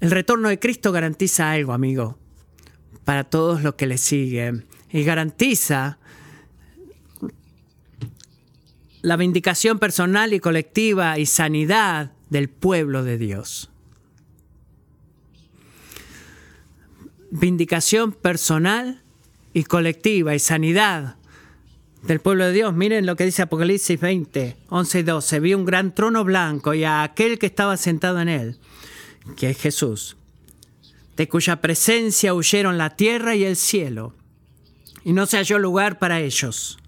el 0.00 0.10
retorno 0.10 0.48
de 0.48 0.58
Cristo 0.58 0.92
garantiza 0.92 1.50
algo, 1.50 1.72
amigo 1.72 2.19
para 3.04 3.24
todos 3.24 3.62
los 3.62 3.74
que 3.74 3.86
le 3.86 3.98
siguen 3.98 4.66
y 4.90 5.04
garantiza 5.04 5.98
la 9.02 9.16
vindicación 9.16 9.78
personal 9.78 10.34
y 10.34 10.40
colectiva 10.40 11.18
y 11.18 11.26
sanidad 11.26 12.12
del 12.28 12.48
pueblo 12.48 13.02
de 13.02 13.18
Dios. 13.18 13.70
Vindicación 17.30 18.12
personal 18.12 19.02
y 19.54 19.64
colectiva 19.64 20.34
y 20.34 20.38
sanidad 20.38 21.16
del 22.02 22.20
pueblo 22.20 22.46
de 22.46 22.52
Dios. 22.52 22.74
Miren 22.74 23.06
lo 23.06 23.16
que 23.16 23.24
dice 23.24 23.42
Apocalipsis 23.42 23.98
20, 23.98 24.56
11 24.68 24.98
y 24.98 25.02
12. 25.02 25.40
Vi 25.40 25.54
un 25.54 25.64
gran 25.64 25.94
trono 25.94 26.24
blanco 26.24 26.74
y 26.74 26.84
a 26.84 27.02
aquel 27.02 27.38
que 27.38 27.46
estaba 27.46 27.76
sentado 27.76 28.20
en 28.20 28.28
él, 28.28 28.58
que 29.36 29.50
es 29.50 29.58
Jesús 29.58 30.16
de 31.20 31.28
cuya 31.28 31.60
presencia 31.60 32.32
huyeron 32.32 32.78
la 32.78 32.96
tierra 32.96 33.34
y 33.34 33.44
el 33.44 33.54
cielo, 33.54 34.14
y 35.04 35.12
no 35.12 35.26
se 35.26 35.36
halló 35.36 35.58
lugar 35.58 35.98
para 35.98 36.18
ellos. 36.18 36.78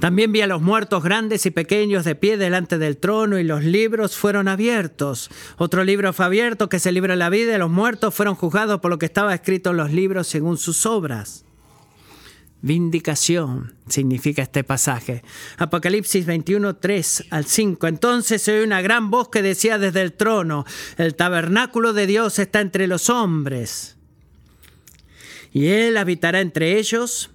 También 0.00 0.32
vi 0.32 0.40
a 0.40 0.46
los 0.46 0.62
muertos 0.62 1.04
grandes 1.04 1.44
y 1.44 1.50
pequeños 1.50 2.06
de 2.06 2.14
pie 2.14 2.38
delante 2.38 2.78
del 2.78 2.96
trono 2.96 3.38
y 3.38 3.44
los 3.44 3.62
libros 3.62 4.16
fueron 4.16 4.48
abiertos. 4.48 5.28
Otro 5.58 5.84
libro 5.84 6.14
fue 6.14 6.24
abierto 6.24 6.70
que 6.70 6.80
libro 6.92 7.12
de 7.12 7.18
la 7.18 7.28
vida 7.28 7.54
y 7.54 7.58
los 7.58 7.68
muertos 7.68 8.14
fueron 8.14 8.36
juzgados 8.36 8.80
por 8.80 8.90
lo 8.90 8.98
que 8.98 9.04
estaba 9.04 9.34
escrito 9.34 9.72
en 9.72 9.76
los 9.76 9.92
libros 9.92 10.28
según 10.28 10.56
sus 10.56 10.86
obras. 10.86 11.44
Vindicación 12.62 13.74
significa 13.88 14.42
este 14.42 14.62
pasaje. 14.62 15.24
Apocalipsis 15.58 16.24
21, 16.24 16.76
3 16.76 17.24
al 17.30 17.44
5. 17.44 17.88
Entonces 17.88 18.46
oye 18.46 18.62
una 18.62 18.80
gran 18.80 19.10
voz 19.10 19.28
que 19.30 19.42
decía 19.42 19.78
desde 19.78 20.00
el 20.00 20.12
trono, 20.12 20.64
el 20.96 21.16
tabernáculo 21.16 21.92
de 21.92 22.06
Dios 22.06 22.38
está 22.38 22.60
entre 22.60 22.86
los 22.86 23.10
hombres. 23.10 23.96
Y 25.52 25.66
Él 25.66 25.96
habitará 25.96 26.40
entre 26.40 26.78
ellos, 26.78 27.30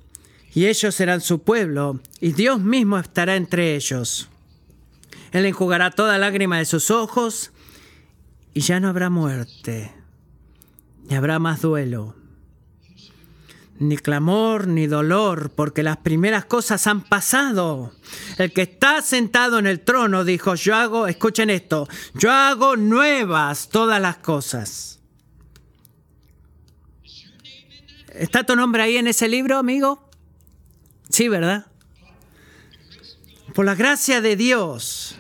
y 0.54 0.66
ellos 0.68 0.96
serán 0.96 1.20
su 1.20 1.44
pueblo, 1.44 2.00
y 2.22 2.32
Dios 2.32 2.62
mismo 2.62 2.98
estará 2.98 3.36
entre 3.36 3.76
ellos. 3.76 4.30
Él 5.34 5.46
enjugará 5.46 5.92
toda 5.92 6.18
lágrima 6.18 6.58
de 6.58 6.66
sus 6.66 6.90
ojos, 6.90 7.52
y 8.54 8.62
ya 8.62 8.80
no 8.80 8.88
habrá 8.88 9.10
muerte, 9.10 9.92
ni 11.10 11.16
habrá 11.16 11.38
más 11.38 11.62
duelo 11.62 12.17
ni 13.80 13.98
clamor, 13.98 14.68
ni 14.68 14.88
dolor, 14.88 15.52
porque 15.52 15.84
las 15.84 15.98
primeras 15.98 16.46
cosas 16.46 16.88
han 16.88 17.02
pasado. 17.02 17.94
El 18.38 18.52
que 18.52 18.64
está 18.64 19.02
sentado 19.02 19.60
en 19.60 19.68
el 19.68 19.82
trono 19.82 20.24
dijo, 20.24 20.56
yo 20.56 20.76
hago, 20.76 21.08
escuchen 21.08 21.50
esto, 21.50 21.88
yo 22.14 22.32
hago 22.32 22.76
nuevas 22.76 23.70
todas 23.70 24.02
las 24.02 24.18
cosas. 24.18 25.00
¿Está 28.14 28.44
tu 28.44 28.56
nombre 28.56 28.82
ahí 28.82 28.98
en 28.98 29.08
ese 29.08 29.28
libro, 29.28 29.58
amigo? 29.58 30.10
Sí, 31.10 31.28
¿verdad? 31.28 31.68
Por 33.54 33.66
la 33.66 33.76
gracia 33.76 34.22
de 34.22 34.36
Dios, 34.36 35.16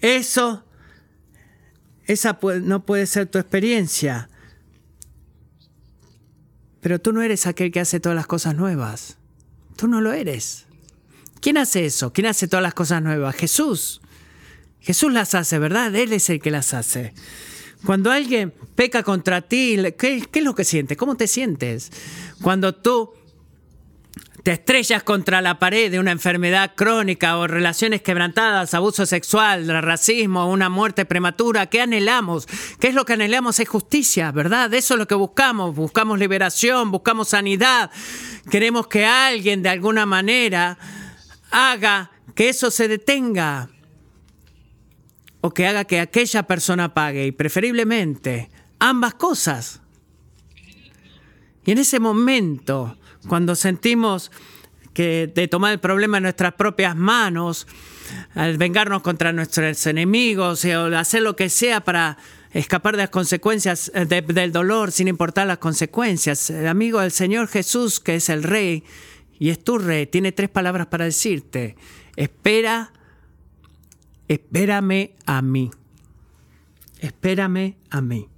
eso, 0.00 0.64
esa 2.06 2.38
no 2.62 2.84
puede 2.84 3.06
ser 3.06 3.26
tu 3.26 3.38
experiencia. 3.38 4.28
Pero 6.80 6.98
tú 6.98 7.12
no 7.12 7.22
eres 7.22 7.46
aquel 7.46 7.70
que 7.70 7.80
hace 7.80 8.00
todas 8.00 8.16
las 8.16 8.26
cosas 8.26 8.54
nuevas. 8.54 9.16
Tú 9.76 9.88
no 9.88 10.00
lo 10.00 10.12
eres. 10.12 10.66
¿Quién 11.40 11.58
hace 11.58 11.86
eso? 11.86 12.12
¿Quién 12.12 12.26
hace 12.26 12.48
todas 12.48 12.62
las 12.62 12.74
cosas 12.74 13.02
nuevas? 13.02 13.34
Jesús. 13.36 14.00
Jesús 14.80 15.12
las 15.12 15.34
hace, 15.34 15.58
¿verdad? 15.58 15.94
Él 15.94 16.12
es 16.12 16.30
el 16.30 16.40
que 16.40 16.50
las 16.50 16.74
hace. 16.74 17.12
Cuando 17.84 18.10
alguien 18.10 18.52
peca 18.74 19.02
contra 19.02 19.40
ti, 19.40 19.78
¿qué, 19.98 20.22
es 20.32 20.42
lo 20.44 20.54
que 20.54 20.64
sientes? 20.64 20.98
¿Cómo 20.98 21.16
te 21.16 21.26
sientes? 21.26 21.90
Cuando 22.42 22.74
tú 22.74 23.12
te 24.42 24.52
estrellas 24.52 25.02
contra 25.02 25.40
la 25.40 25.58
pared 25.58 25.90
de 25.90 25.98
una 25.98 26.12
enfermedad 26.12 26.72
crónica 26.74 27.36
o 27.36 27.46
relaciones 27.46 28.02
quebrantadas, 28.02 28.74
abuso 28.74 29.04
sexual, 29.06 29.66
racismo, 29.82 30.50
una 30.50 30.68
muerte 30.68 31.04
prematura, 31.04 31.66
¿qué 31.66 31.82
anhelamos? 31.82 32.46
¿Qué 32.78 32.88
es 32.88 32.94
lo 32.94 33.04
que 33.04 33.14
anhelamos? 33.14 33.60
Es 33.60 33.68
justicia, 33.68 34.32
¿verdad? 34.32 34.72
Eso 34.72 34.94
es 34.94 34.98
lo 34.98 35.06
que 35.06 35.14
buscamos. 35.14 35.74
Buscamos 35.74 36.18
liberación, 36.18 36.90
buscamos 36.90 37.28
sanidad. 37.28 37.90
Queremos 38.50 38.86
que 38.86 39.04
alguien 39.04 39.62
de 39.62 39.68
alguna 39.68 40.06
manera 40.06 40.78
haga 41.50 42.10
que 42.34 42.48
eso 42.48 42.70
se 42.70 42.88
detenga 42.88 43.68
o 45.40 45.50
que 45.50 45.66
haga 45.66 45.84
que 45.84 46.00
aquella 46.00 46.44
persona 46.44 46.94
pague 46.94 47.26
y 47.26 47.32
preferiblemente 47.32 48.50
ambas 48.78 49.14
cosas. 49.14 49.80
Y 51.64 51.72
en 51.72 51.78
ese 51.78 52.00
momento, 52.00 52.96
cuando 53.28 53.54
sentimos 53.54 54.30
que 54.92 55.30
de 55.32 55.48
tomar 55.48 55.72
el 55.72 55.78
problema 55.78 56.16
en 56.16 56.24
nuestras 56.24 56.54
propias 56.54 56.96
manos, 56.96 57.66
al 58.34 58.58
vengarnos 58.58 59.02
contra 59.02 59.32
nuestros 59.32 59.86
enemigos 59.86 60.64
o 60.64 60.96
hacer 60.96 61.22
lo 61.22 61.36
que 61.36 61.48
sea 61.48 61.82
para 61.82 62.18
escapar 62.52 62.96
de 62.96 63.02
las 63.04 63.10
consecuencias 63.10 63.92
eh, 63.94 64.04
del 64.04 64.52
dolor 64.52 64.90
sin 64.90 65.08
importar 65.08 65.46
las 65.46 65.58
consecuencias. 65.58 66.50
Amigo 66.50 67.00
del 67.00 67.12
Señor 67.12 67.48
Jesús, 67.48 68.00
que 68.00 68.16
es 68.16 68.28
el 68.28 68.42
rey 68.42 68.84
y 69.38 69.50
es 69.50 69.62
tu 69.62 69.78
rey, 69.78 70.06
tiene 70.06 70.32
tres 70.32 70.50
palabras 70.50 70.88
para 70.88 71.04
decirte. 71.04 71.76
Espera, 72.16 72.92
espérame 74.28 75.12
a 75.26 75.40
mí. 75.42 75.70
Espérame 77.00 77.76
a 77.90 78.00
mí. 78.00 78.28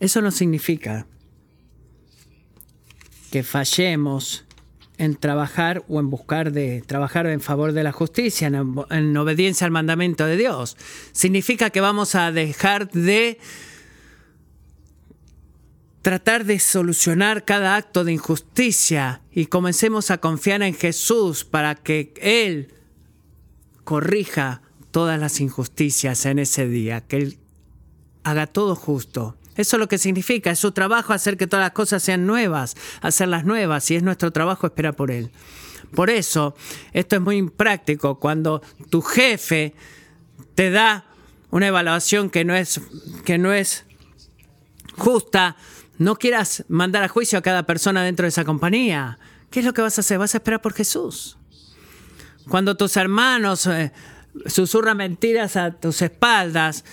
Eso 0.00 0.22
no 0.22 0.30
significa 0.30 1.06
que 3.30 3.42
fallemos 3.42 4.44
en 4.98 5.14
trabajar 5.14 5.84
o 5.88 6.00
en 6.00 6.10
buscar 6.10 6.52
de 6.52 6.82
trabajar 6.82 7.26
en 7.26 7.40
favor 7.40 7.72
de 7.72 7.84
la 7.84 7.92
justicia, 7.92 8.48
en, 8.48 9.16
obediencia 9.16 9.64
al 9.64 9.70
mandamiento 9.70 10.26
de 10.26 10.36
Dios. 10.36 10.76
Significa 11.12 11.70
que 11.70 11.80
vamos 11.80 12.14
a 12.16 12.32
dejar 12.32 12.90
de 12.90 13.38
tratar 16.02 16.44
de 16.44 16.58
solucionar 16.58 17.44
cada 17.44 17.76
acto 17.76 18.04
de 18.04 18.12
injusticia 18.12 19.22
y 19.30 19.46
comencemos 19.46 20.10
a 20.10 20.18
confiar 20.18 20.62
en 20.62 20.74
Jesús 20.74 21.44
para 21.44 21.76
que 21.76 22.12
Él 22.20 22.74
corrija 23.84 24.62
todas 24.90 25.20
las 25.20 25.40
injusticias 25.40 26.26
en 26.26 26.40
ese 26.40 26.66
día, 26.66 27.02
que 27.02 27.16
Él 27.18 27.38
haga 28.24 28.48
todo 28.48 28.74
justo. 28.74 29.36
Eso 29.58 29.74
es 29.74 29.80
lo 29.80 29.88
que 29.88 29.98
significa, 29.98 30.52
es 30.52 30.60
su 30.60 30.70
trabajo 30.70 31.12
hacer 31.12 31.36
que 31.36 31.48
todas 31.48 31.64
las 31.64 31.72
cosas 31.72 32.00
sean 32.00 32.26
nuevas, 32.26 32.76
hacerlas 33.00 33.44
nuevas, 33.44 33.90
y 33.90 33.96
es 33.96 34.04
nuestro 34.04 34.30
trabajo 34.30 34.68
esperar 34.68 34.94
por 34.94 35.10
Él. 35.10 35.32
Por 35.92 36.10
eso, 36.10 36.54
esto 36.92 37.16
es 37.16 37.22
muy 37.22 37.42
práctico. 37.50 38.20
Cuando 38.20 38.62
tu 38.88 39.02
jefe 39.02 39.74
te 40.54 40.70
da 40.70 41.06
una 41.50 41.66
evaluación 41.66 42.30
que 42.30 42.44
no 42.44 42.54
es, 42.54 42.80
que 43.24 43.36
no 43.36 43.52
es 43.52 43.84
justa, 44.96 45.56
no 45.98 46.14
quieras 46.14 46.64
mandar 46.68 47.02
a 47.02 47.08
juicio 47.08 47.36
a 47.36 47.42
cada 47.42 47.64
persona 47.64 48.04
dentro 48.04 48.22
de 48.24 48.28
esa 48.28 48.44
compañía. 48.44 49.18
¿Qué 49.50 49.58
es 49.58 49.66
lo 49.66 49.74
que 49.74 49.82
vas 49.82 49.98
a 49.98 50.02
hacer? 50.02 50.18
Vas 50.18 50.34
a 50.34 50.38
esperar 50.38 50.62
por 50.62 50.72
Jesús. 50.72 51.36
Cuando 52.48 52.76
tus 52.76 52.96
hermanos 52.96 53.66
eh, 53.66 53.92
susurran 54.46 54.98
mentiras 54.98 55.56
a 55.56 55.72
tus 55.72 56.00
espaldas, 56.00 56.84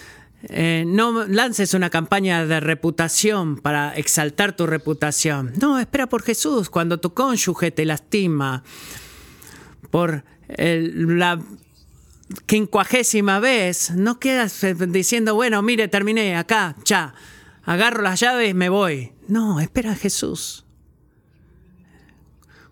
eh, 0.50 0.84
no 0.86 1.26
lances 1.26 1.74
una 1.74 1.90
campaña 1.90 2.46
de 2.46 2.60
reputación 2.60 3.58
para 3.58 3.96
exaltar 3.96 4.56
tu 4.56 4.68
reputación. 4.68 5.54
No, 5.60 5.80
espera 5.80 6.08
por 6.08 6.24
Jesús. 6.24 6.70
Cuando 6.70 7.00
tu 7.00 7.14
cónyuge 7.14 7.72
te 7.72 7.86
lastima 7.86 8.64
por 9.90 10.24
la 10.48 11.42
quincuagésima 12.46 13.40
vez, 13.40 13.92
no 13.92 14.20
quedas 14.20 14.64
diciendo, 14.90 15.34
bueno, 15.34 15.62
mire, 15.62 15.88
terminé 15.88 16.36
acá, 16.36 16.76
ya, 16.86 17.16
agarro 17.64 18.04
las 18.04 18.20
llaves 18.20 18.52
y 18.52 18.54
me 18.54 18.70
voy. 18.70 19.14
No, 19.28 19.60
espera 19.60 19.94
a 19.94 19.96
Jesús. 19.96 20.66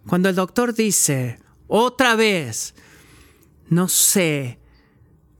Cuando 0.05 0.29
el 0.29 0.35
doctor 0.35 0.75
dice, 0.75 1.39
otra 1.67 2.15
vez, 2.15 2.75
no 3.69 3.87
sé 3.87 4.59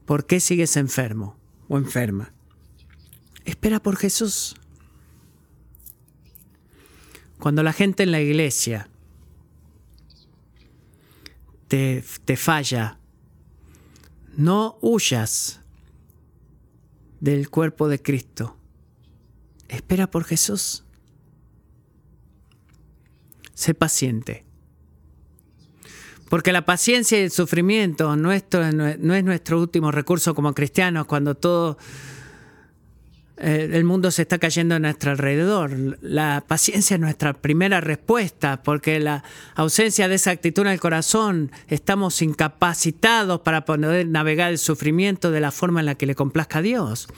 por 0.05 0.25
qué 0.25 0.39
sigues 0.39 0.77
enfermo 0.77 1.42
o 1.73 1.77
enferma. 1.79 2.31
Espera 3.45 3.81
por 3.81 3.95
Jesús. 3.95 4.55
Cuando 7.39 7.63
la 7.63 7.73
gente 7.73 8.03
en 8.03 8.11
la 8.11 8.21
iglesia 8.21 8.89
te, 11.67 12.03
te 12.25 12.37
falla, 12.37 12.99
no 14.37 14.77
huyas 14.81 15.61
del 17.19 17.49
cuerpo 17.49 17.87
de 17.87 17.99
Cristo. 17.99 18.55
Espera 19.67 20.11
por 20.11 20.25
Jesús. 20.25 20.83
Sé 23.55 23.73
paciente. 23.73 24.42
Porque 26.33 26.51
la 26.51 26.65
paciencia 26.65 27.19
y 27.19 27.25
el 27.25 27.29
sufrimiento 27.29 28.15
no 28.15 28.31
es 28.31 28.43
nuestro 29.23 29.59
último 29.59 29.91
recurso 29.91 30.33
como 30.33 30.55
cristianos 30.55 31.05
cuando 31.05 31.35
todo 31.35 31.77
eh, 33.37 33.69
el 33.71 33.83
mundo 33.83 34.09
se 34.09 34.23
está 34.23 34.39
cayendo 34.39 34.73
a 34.73 34.79
nuestro 34.79 35.11
alrededor. 35.11 35.99
La 36.01 36.43
paciencia 36.47 36.95
es 36.95 36.99
nuestra 36.99 37.33
primera 37.33 37.81
respuesta, 37.81 38.63
porque 38.63 38.99
la 38.99 39.23
ausencia 39.53 40.07
de 40.07 40.15
esa 40.15 40.31
actitud 40.31 40.63
en 40.63 40.69
el 40.69 40.79
corazón 40.79 41.51
estamos 41.67 42.19
incapacitados 42.23 43.41
para 43.41 43.63
poder 43.63 44.07
navegar 44.07 44.51
el 44.51 44.57
sufrimiento 44.57 45.29
de 45.29 45.39
la 45.39 45.51
forma 45.51 45.81
en 45.81 45.85
la 45.85 45.93
que 45.93 46.07
le 46.07 46.15
complazca 46.15 46.57
a 46.57 46.61
Dios. 46.63 47.09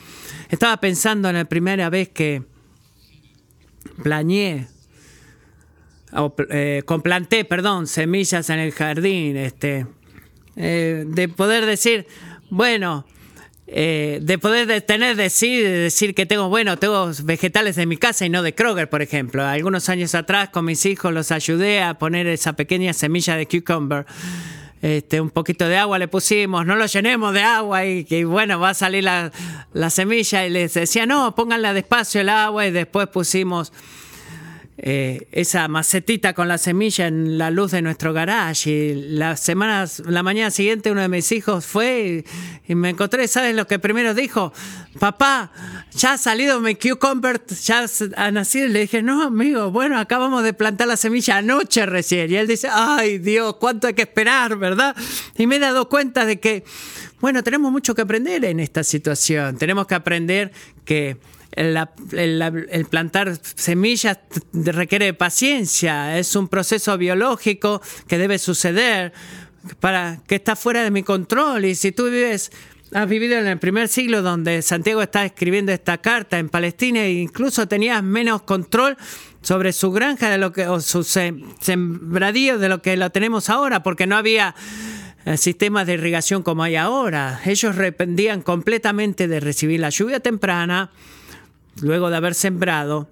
Estaba 0.50 0.76
pensando 0.76 1.30
en 1.30 1.36
la 1.36 1.46
primera 1.46 1.88
vez 1.88 2.10
que 2.10 2.42
planeé 4.02 4.68
o, 6.12 6.34
eh, 6.50 6.82
complanté, 6.84 7.44
perdón, 7.44 7.86
semillas 7.86 8.50
en 8.50 8.58
el 8.58 8.72
jardín, 8.72 9.36
este, 9.36 9.86
eh, 10.56 11.04
de 11.06 11.28
poder 11.28 11.66
decir, 11.66 12.06
bueno, 12.50 13.06
eh, 13.68 14.20
de 14.22 14.38
poder 14.38 14.80
tener 14.82 15.16
decir, 15.16 15.68
decir 15.68 16.14
que 16.14 16.24
tengo, 16.24 16.48
bueno, 16.48 16.78
tengo 16.78 17.10
vegetales 17.24 17.74
de 17.74 17.86
mi 17.86 17.96
casa 17.96 18.24
y 18.24 18.30
no 18.30 18.42
de 18.42 18.54
Kroger, 18.54 18.88
por 18.88 19.02
ejemplo. 19.02 19.44
Algunos 19.44 19.88
años 19.88 20.14
atrás 20.14 20.50
con 20.50 20.64
mis 20.64 20.86
hijos 20.86 21.12
los 21.12 21.32
ayudé 21.32 21.82
a 21.82 21.94
poner 21.94 22.28
esa 22.28 22.52
pequeña 22.52 22.92
semilla 22.92 23.36
de 23.36 23.46
cucumber. 23.46 24.06
Este, 24.82 25.20
un 25.20 25.30
poquito 25.30 25.68
de 25.68 25.78
agua 25.78 25.98
le 25.98 26.06
pusimos, 26.06 26.64
no 26.64 26.76
lo 26.76 26.86
llenemos 26.86 27.32
de 27.32 27.40
agua 27.40 27.86
y, 27.86 28.06
y 28.08 28.24
bueno, 28.24 28.60
va 28.60 28.70
a 28.70 28.74
salir 28.74 29.02
la, 29.02 29.32
la 29.72 29.90
semilla 29.90 30.46
y 30.46 30.50
les 30.50 30.74
decía, 30.74 31.06
no, 31.06 31.34
pónganla 31.34 31.72
despacio 31.72 32.20
el 32.20 32.28
agua 32.28 32.66
y 32.66 32.70
después 32.70 33.08
pusimos 33.08 33.72
eh, 34.78 35.26
esa 35.32 35.68
macetita 35.68 36.34
con 36.34 36.48
la 36.48 36.58
semilla 36.58 37.06
en 37.06 37.38
la 37.38 37.50
luz 37.50 37.70
de 37.70 37.80
nuestro 37.80 38.12
garage. 38.12 38.70
Y 38.70 38.94
la 38.94 39.36
semana, 39.36 39.86
la 40.06 40.22
mañana 40.22 40.50
siguiente 40.50 40.90
uno 40.90 41.00
de 41.00 41.08
mis 41.08 41.32
hijos 41.32 41.64
fue 41.64 42.24
y, 42.68 42.74
me 42.74 42.90
encontré, 42.90 43.26
¿sabes 43.26 43.54
lo 43.54 43.66
que 43.66 43.78
primero 43.78 44.12
dijo? 44.12 44.52
Papá, 44.98 45.50
ya 45.92 46.14
ha 46.14 46.18
salido 46.18 46.60
mi 46.60 46.74
cucumber, 46.74 47.42
ya 47.46 47.86
ha 48.16 48.30
nacido. 48.30 48.66
Y 48.66 48.70
le 48.70 48.80
dije, 48.80 49.02
no, 49.02 49.22
amigo, 49.22 49.70
bueno, 49.70 49.98
acabamos 49.98 50.42
de 50.42 50.52
plantar 50.52 50.88
la 50.88 50.98
semilla 50.98 51.38
anoche 51.38 51.86
recién. 51.86 52.30
Y 52.30 52.36
él 52.36 52.46
dice, 52.46 52.68
ay 52.70 53.18
Dios, 53.18 53.56
cuánto 53.56 53.86
hay 53.86 53.94
que 53.94 54.02
esperar, 54.02 54.56
¿verdad? 54.56 54.94
Y 55.38 55.46
me 55.46 55.56
he 55.56 55.58
dado 55.58 55.88
cuenta 55.88 56.26
de 56.26 56.38
que, 56.38 56.64
bueno, 57.20 57.42
tenemos 57.42 57.72
mucho 57.72 57.94
que 57.94 58.02
aprender 58.02 58.44
en 58.44 58.60
esta 58.60 58.84
situación. 58.84 59.56
Tenemos 59.56 59.86
que 59.86 59.94
aprender 59.94 60.52
que 60.84 61.16
el, 61.52 62.86
plantar 62.90 63.38
semillas 63.42 64.18
requiere 64.52 65.14
paciencia, 65.14 66.18
es 66.18 66.36
un 66.36 66.48
proceso 66.48 66.96
biológico 66.98 67.80
que 68.06 68.18
debe 68.18 68.38
suceder 68.38 69.12
para 69.80 70.20
que 70.26 70.36
está 70.36 70.54
fuera 70.56 70.82
de 70.82 70.90
mi 70.90 71.02
control. 71.02 71.64
Y 71.64 71.74
si 71.74 71.92
tú 71.92 72.04
vives, 72.04 72.52
has 72.92 73.08
vivido 73.08 73.38
en 73.38 73.46
el 73.46 73.58
primer 73.58 73.88
siglo 73.88 74.22
donde 74.22 74.62
Santiago 74.62 75.02
está 75.02 75.24
escribiendo 75.24 75.72
esta 75.72 75.98
carta 75.98 76.38
en 76.38 76.48
Palestina 76.48 77.00
e 77.00 77.14
incluso 77.14 77.66
tenías 77.66 78.02
menos 78.02 78.42
control 78.42 78.96
sobre 79.40 79.72
su 79.72 79.92
granja 79.92 80.28
de 80.28 80.38
lo 80.38 80.52
que, 80.52 80.66
o 80.66 80.80
su 80.80 81.04
sembradío 81.04 82.58
de 82.58 82.68
lo 82.68 82.82
que 82.82 82.96
lo 82.96 83.10
tenemos 83.10 83.48
ahora, 83.48 83.82
porque 83.82 84.06
no 84.06 84.16
había 84.16 84.54
eh, 85.24 85.36
sistemas 85.36 85.86
de 85.86 85.94
irrigación 85.94 86.42
como 86.42 86.62
hay 86.62 86.76
ahora. 86.76 87.40
Ellos 87.44 87.76
dependían 87.76 88.42
completamente 88.42 89.28
de 89.28 89.40
recibir 89.40 89.80
la 89.80 89.90
lluvia 89.90 90.20
temprana 90.20 90.90
luego 91.80 92.10
de 92.10 92.16
haber 92.16 92.34
sembrado 92.34 93.08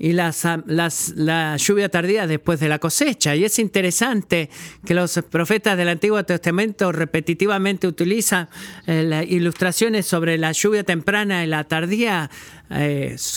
y 0.00 0.14
las, 0.14 0.46
la 0.66 1.56
lluvia 1.58 1.90
tardía 1.90 2.26
después 2.26 2.58
de 2.58 2.70
la 2.70 2.78
cosecha. 2.78 3.36
Y 3.36 3.44
es 3.44 3.58
interesante 3.58 4.48
que 4.86 4.94
los 4.94 5.20
profetas 5.30 5.76
del 5.76 5.90
Antiguo 5.90 6.24
Testamento 6.24 6.90
repetitivamente 6.90 7.86
utilizan 7.86 8.48
eh, 8.86 9.02
las 9.02 9.26
ilustraciones 9.26 10.06
sobre 10.06 10.38
la 10.38 10.52
lluvia 10.52 10.84
temprana 10.84 11.44
y 11.44 11.48
la 11.48 11.64
tardía 11.64 12.30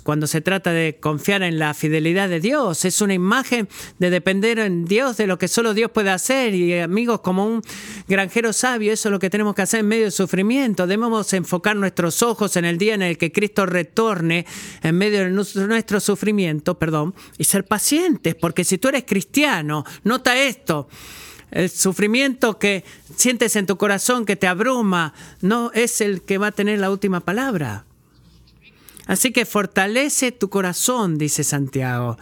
cuando 0.04 0.28
se 0.28 0.42
trata 0.42 0.72
de 0.72 1.00
confiar 1.00 1.42
en 1.42 1.58
la 1.58 1.74
fidelidad 1.74 2.30
de 2.30 2.40
Dios. 2.40 2.86
Es 2.86 3.02
una 3.02 3.16
imagen 3.16 3.68
de 3.98 4.12
depender 4.12 4.60
en 4.60 4.86
Dios, 4.86 5.18
de 5.18 5.26
lo 5.26 5.40
que 5.40 5.48
solo 5.48 5.74
Dios 5.74 5.90
puede 5.90 6.12
hacer. 6.12 6.54
Y 6.54 6.78
amigos, 6.80 7.22
como 7.22 7.46
un 7.46 7.62
granjero 8.08 8.54
sabio, 8.54 8.94
eso 8.94 9.10
es 9.10 9.12
lo 9.12 9.20
que 9.20 9.32
tenemos 9.32 9.56
que 9.56 9.64
hacer 9.64 9.80
en 9.80 9.88
medio 9.88 10.04
del 10.04 10.12
sufrimiento. 10.12 10.86
Debemos 10.86 11.34
enfocar 11.34 11.76
nuestros 11.76 12.22
ojos 12.22 12.56
en 12.58 12.66
el 12.66 12.78
día 12.78 12.94
en 12.94 13.02
el 13.02 13.18
que 13.18 13.32
Cristo 13.32 13.66
retorne 13.66 14.46
en 14.84 14.98
medio 14.98 15.20
de 15.22 15.30
nuestro 15.30 16.00
sufrimiento, 16.00 16.78
perdón, 16.78 17.16
y 17.38 17.46
ser 17.46 17.66
pacientes, 17.66 18.36
porque 18.36 18.64
si 18.64 18.78
tú 18.78 18.90
eres 18.90 19.04
cristiano, 19.06 19.84
nota 20.04 20.38
esto, 20.40 20.88
el 21.50 21.70
sufrimiento 21.70 22.60
que 22.60 22.84
sientes 23.16 23.56
en 23.56 23.66
tu 23.66 23.78
corazón, 23.78 24.26
que 24.26 24.36
te 24.36 24.48
abruma, 24.48 25.14
no 25.42 25.72
es 25.74 26.02
el 26.02 26.22
que 26.22 26.38
va 26.38 26.48
a 26.48 26.52
tener 26.52 26.80
la 26.80 26.92
última 26.92 27.20
palabra. 27.20 27.86
Así 29.08 29.32
que 29.32 29.46
fortalece 29.46 30.32
tu 30.32 30.50
corazón, 30.50 31.18
dice 31.18 31.44
Santiago. 31.44 32.18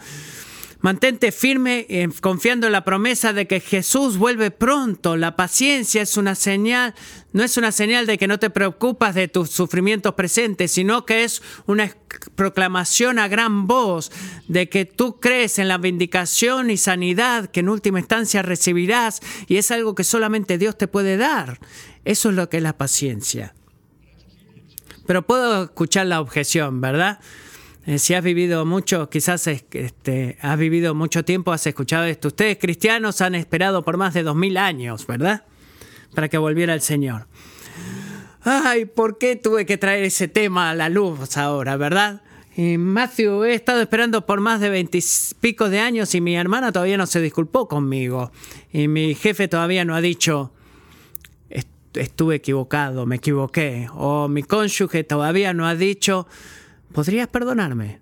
Mantente 0.82 1.30
firme 1.30 1.86
eh, 1.88 2.08
confiando 2.20 2.66
en 2.66 2.72
la 2.72 2.84
promesa 2.84 3.32
de 3.32 3.46
que 3.46 3.60
Jesús 3.60 4.18
vuelve 4.18 4.50
pronto. 4.50 5.16
La 5.16 5.36
paciencia 5.36 6.02
es 6.02 6.16
una 6.16 6.34
señal, 6.34 6.96
no 7.32 7.44
es 7.44 7.56
una 7.56 7.70
señal 7.70 8.04
de 8.04 8.18
que 8.18 8.26
no 8.26 8.40
te 8.40 8.50
preocupas 8.50 9.14
de 9.14 9.28
tus 9.28 9.50
sufrimientos 9.50 10.14
presentes, 10.14 10.72
sino 10.72 11.06
que 11.06 11.22
es 11.22 11.40
una 11.66 11.96
proclamación 12.34 13.20
a 13.20 13.28
gran 13.28 13.68
voz 13.68 14.10
de 14.48 14.68
que 14.68 14.84
tú 14.84 15.20
crees 15.20 15.60
en 15.60 15.68
la 15.68 15.78
vindicación 15.78 16.68
y 16.68 16.76
sanidad 16.76 17.48
que 17.48 17.60
en 17.60 17.68
última 17.68 18.00
instancia 18.00 18.42
recibirás 18.42 19.20
y 19.46 19.58
es 19.58 19.70
algo 19.70 19.94
que 19.94 20.02
solamente 20.02 20.58
Dios 20.58 20.76
te 20.76 20.88
puede 20.88 21.16
dar. 21.16 21.60
Eso 22.04 22.30
es 22.30 22.34
lo 22.34 22.48
que 22.48 22.56
es 22.56 22.62
la 22.64 22.76
paciencia. 22.76 23.54
Pero 25.06 25.22
puedo 25.22 25.64
escuchar 25.64 26.06
la 26.06 26.20
objeción, 26.20 26.80
¿verdad? 26.80 27.20
Eh, 27.86 27.98
si 27.98 28.14
has 28.14 28.22
vivido 28.22 28.64
mucho, 28.64 29.10
quizás 29.10 29.46
este, 29.48 30.38
has 30.40 30.58
vivido 30.58 30.94
mucho 30.94 31.24
tiempo, 31.24 31.52
has 31.52 31.66
escuchado 31.66 32.04
esto. 32.04 32.28
Ustedes 32.28 32.58
cristianos 32.58 33.20
han 33.20 33.34
esperado 33.34 33.84
por 33.84 33.96
más 33.96 34.14
de 34.14 34.22
dos 34.22 34.36
mil 34.36 34.56
años, 34.56 35.06
¿verdad? 35.06 35.44
Para 36.14 36.28
que 36.28 36.38
volviera 36.38 36.74
el 36.74 36.80
Señor. 36.80 37.26
Ay, 38.44 38.84
¿por 38.84 39.18
qué 39.18 39.36
tuve 39.36 39.66
que 39.66 39.78
traer 39.78 40.04
ese 40.04 40.28
tema 40.28 40.70
a 40.70 40.74
la 40.74 40.88
luz 40.88 41.36
ahora, 41.36 41.76
verdad? 41.76 42.22
Y 42.54 42.76
Matthew, 42.76 43.44
he 43.44 43.54
estado 43.54 43.80
esperando 43.80 44.26
por 44.26 44.40
más 44.40 44.60
de 44.60 44.68
veintipico 44.68 45.70
de 45.70 45.80
años 45.80 46.14
y 46.14 46.20
mi 46.20 46.36
hermana 46.36 46.70
todavía 46.70 46.98
no 46.98 47.06
se 47.06 47.20
disculpó 47.20 47.66
conmigo. 47.66 48.30
Y 48.72 48.88
mi 48.88 49.14
jefe 49.14 49.48
todavía 49.48 49.84
no 49.84 49.94
ha 49.94 50.00
dicho, 50.00 50.52
estuve 51.94 52.36
equivocado, 52.36 53.06
me 53.06 53.16
equivoqué. 53.16 53.88
O 53.94 54.28
mi 54.28 54.42
cónyuge 54.42 55.04
todavía 55.04 55.54
no 55.54 55.66
ha 55.66 55.74
dicho, 55.74 56.26
¿podrías 56.92 57.28
perdonarme? 57.28 58.00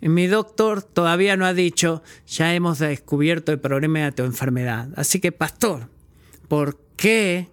Mi 0.00 0.26
doctor 0.26 0.82
todavía 0.82 1.36
no 1.36 1.44
ha 1.44 1.52
dicho, 1.52 2.02
ya 2.26 2.54
hemos 2.54 2.78
descubierto 2.78 3.52
el 3.52 3.60
problema 3.60 4.00
de 4.00 4.12
tu 4.12 4.22
enfermedad. 4.22 4.88
Así 4.96 5.20
que, 5.20 5.30
pastor, 5.30 5.90
¿por 6.48 6.78
qué 6.96 7.48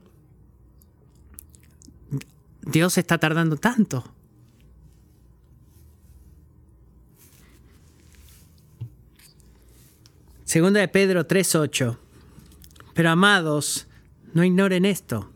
Dios 2.62 2.98
está 2.98 3.18
tardando 3.18 3.58
tanto? 3.58 4.14
Segunda 10.46 10.80
de 10.80 10.88
Pedro 10.88 11.28
3:8. 11.28 11.98
Pero 12.94 13.10
amados, 13.10 13.88
no 14.34 14.46
ignoren 14.46 14.86
esto, 14.86 15.30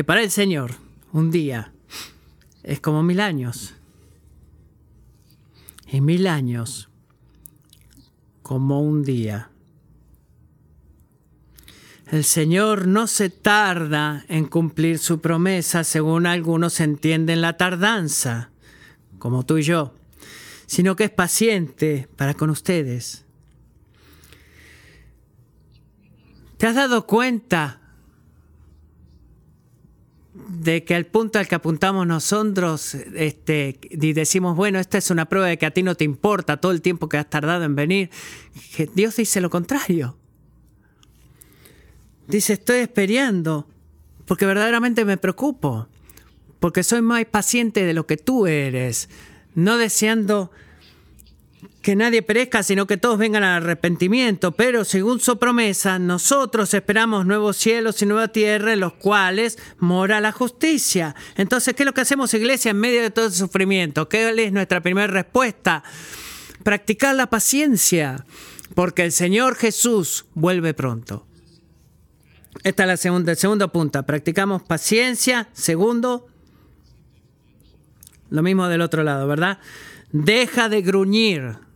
que 0.00 0.04
para 0.04 0.22
el 0.22 0.30
Señor 0.30 0.76
un 1.12 1.30
día 1.30 1.74
es 2.62 2.80
como 2.80 3.02
mil 3.02 3.20
años. 3.20 3.74
Y 5.92 6.00
mil 6.00 6.26
años 6.26 6.88
como 8.40 8.80
un 8.80 9.04
día. 9.04 9.50
El 12.06 12.24
Señor 12.24 12.86
no 12.86 13.06
se 13.08 13.28
tarda 13.28 14.24
en 14.28 14.46
cumplir 14.46 14.98
su 14.98 15.20
promesa, 15.20 15.84
según 15.84 16.24
algunos 16.24 16.80
entienden 16.80 17.42
la 17.42 17.58
tardanza, 17.58 18.48
como 19.18 19.44
tú 19.44 19.58
y 19.58 19.64
yo, 19.64 19.92
sino 20.64 20.96
que 20.96 21.04
es 21.04 21.10
paciente 21.10 22.08
para 22.16 22.32
con 22.32 22.48
ustedes. 22.48 23.26
¿Te 26.56 26.66
has 26.68 26.74
dado 26.74 27.06
cuenta 27.06 27.79
de 30.48 30.84
que 30.84 30.94
al 30.94 31.06
punto 31.06 31.38
al 31.38 31.48
que 31.48 31.54
apuntamos 31.54 32.06
nosotros 32.06 32.94
este, 32.94 33.78
y 33.90 34.12
decimos, 34.12 34.56
bueno, 34.56 34.78
esta 34.78 34.98
es 34.98 35.10
una 35.10 35.28
prueba 35.28 35.48
de 35.48 35.58
que 35.58 35.66
a 35.66 35.70
ti 35.70 35.82
no 35.82 35.94
te 35.94 36.04
importa 36.04 36.58
todo 36.58 36.72
el 36.72 36.82
tiempo 36.82 37.08
que 37.08 37.18
has 37.18 37.28
tardado 37.28 37.64
en 37.64 37.74
venir, 37.74 38.10
Dios 38.94 39.16
dice 39.16 39.40
lo 39.40 39.50
contrario. 39.50 40.16
Dice, 42.26 42.52
estoy 42.52 42.78
esperando 42.78 43.66
porque 44.24 44.46
verdaderamente 44.46 45.04
me 45.04 45.16
preocupo, 45.16 45.88
porque 46.60 46.84
soy 46.84 47.02
más 47.02 47.24
paciente 47.24 47.84
de 47.84 47.94
lo 47.94 48.06
que 48.06 48.16
tú 48.16 48.46
eres, 48.46 49.08
no 49.54 49.76
deseando 49.76 50.52
que 51.82 51.96
nadie 51.96 52.22
perezca, 52.22 52.62
sino 52.62 52.86
que 52.86 52.98
todos 52.98 53.18
vengan 53.18 53.42
al 53.42 53.62
arrepentimiento. 53.62 54.52
Pero 54.52 54.84
según 54.84 55.20
su 55.20 55.38
promesa, 55.38 55.98
nosotros 55.98 56.74
esperamos 56.74 57.24
nuevos 57.24 57.56
cielos 57.56 58.02
y 58.02 58.06
nueva 58.06 58.28
tierra 58.28 58.72
en 58.72 58.80
los 58.80 58.94
cuales 58.94 59.58
mora 59.78 60.20
la 60.20 60.32
justicia. 60.32 61.14
Entonces, 61.36 61.74
¿qué 61.74 61.82
es 61.82 61.86
lo 61.86 61.94
que 61.94 62.02
hacemos, 62.02 62.34
iglesia, 62.34 62.72
en 62.72 62.78
medio 62.78 63.00
de 63.00 63.10
todo 63.10 63.28
ese 63.28 63.38
sufrimiento? 63.38 64.08
¿Qué 64.08 64.28
es 64.28 64.52
nuestra 64.52 64.82
primera 64.82 65.06
respuesta? 65.06 65.82
Practicar 66.62 67.14
la 67.14 67.28
paciencia, 67.30 68.26
porque 68.74 69.04
el 69.04 69.12
Señor 69.12 69.54
Jesús 69.54 70.26
vuelve 70.34 70.74
pronto. 70.74 71.26
Esta 72.62 72.82
es 72.82 72.86
la 72.88 72.96
segunda, 72.98 73.32
el 73.32 73.38
segundo 73.38 73.72
punto. 73.72 74.02
Practicamos 74.02 74.62
paciencia. 74.62 75.48
Segundo, 75.54 76.26
lo 78.28 78.42
mismo 78.42 78.68
del 78.68 78.82
otro 78.82 79.02
lado, 79.02 79.26
¿verdad? 79.26 79.60
Deja 80.12 80.68
de 80.68 80.82
gruñir. 80.82 81.69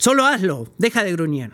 Solo 0.00 0.24
hazlo, 0.24 0.66
deja 0.78 1.04
de 1.04 1.12
gruñir. 1.12 1.50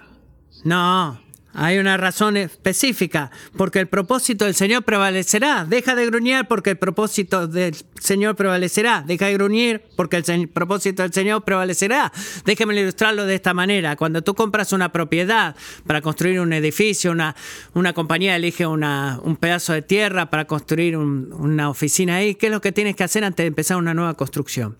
No, 0.63 1.21
hay 1.53 1.79
una 1.79 1.97
razón 1.97 2.37
específica, 2.37 3.33
porque 3.57 3.81
el 3.81 3.89
propósito 3.89 4.45
del 4.45 4.55
Señor 4.55 4.85
prevalecerá. 4.85 5.65
Deja 5.65 5.97
de 5.97 6.07
gruñir 6.07 6.45
porque 6.45 6.71
el 6.71 6.79
propósito 6.79 7.49
del 7.49 7.75
Señor 7.99 8.37
prevalecerá. 8.37 9.03
Deja 9.05 9.27
de 9.27 9.33
gruñir 9.33 9.83
porque 9.97 10.19
el 10.19 10.49
propósito 10.49 11.03
del 11.03 11.13
Señor 11.13 11.43
prevalecerá. 11.43 12.13
Déjeme 12.45 12.81
ilustrarlo 12.81 13.27
de 13.27 13.35
esta 13.35 13.53
manera. 13.53 13.97
Cuando 13.97 14.23
tú 14.23 14.37
compras 14.37 14.73
una 14.73 14.93
propiedad 14.93 15.57
para 15.85 16.01
construir 16.01 16.39
un 16.39 16.53
edificio, 16.53 17.11
una, 17.11 17.35
una 17.75 17.95
compañía 17.95 18.37
elige 18.37 18.65
un 18.65 19.37
pedazo 19.41 19.73
de 19.73 19.83
tierra 19.83 20.31
para 20.31 20.45
construir 20.45 20.97
una 20.97 21.69
oficina 21.69 22.15
ahí, 22.15 22.37
¿qué 22.37 22.47
es 22.47 22.53
lo 22.53 22.61
que 22.61 22.71
tienes 22.71 22.95
que 22.95 23.03
hacer 23.03 23.25
antes 23.25 23.43
de 23.43 23.49
empezar 23.49 23.77
una 23.77 23.93
nueva 23.93 24.15
construcción? 24.15 24.77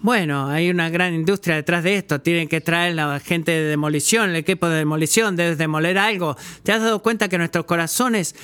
Bueno, 0.00 0.48
hay 0.48 0.68
una 0.70 0.90
gran 0.90 1.14
industria 1.14 1.56
detrás 1.56 1.82
de 1.82 1.96
esto. 1.96 2.20
Tienen 2.20 2.48
que 2.48 2.60
traer 2.60 2.94
la 2.94 3.18
gente 3.18 3.52
de 3.52 3.64
demolición, 3.64 4.30
el 4.30 4.36
equipo 4.36 4.68
de 4.68 4.76
demolición, 4.76 5.36
debes 5.36 5.58
demoler 5.58 5.98
algo. 5.98 6.36
¿Te 6.62 6.72
has 6.72 6.82
dado 6.82 7.02
cuenta 7.02 7.28
que 7.28 7.38
nuestros 7.38 7.64
corazones 7.64 8.34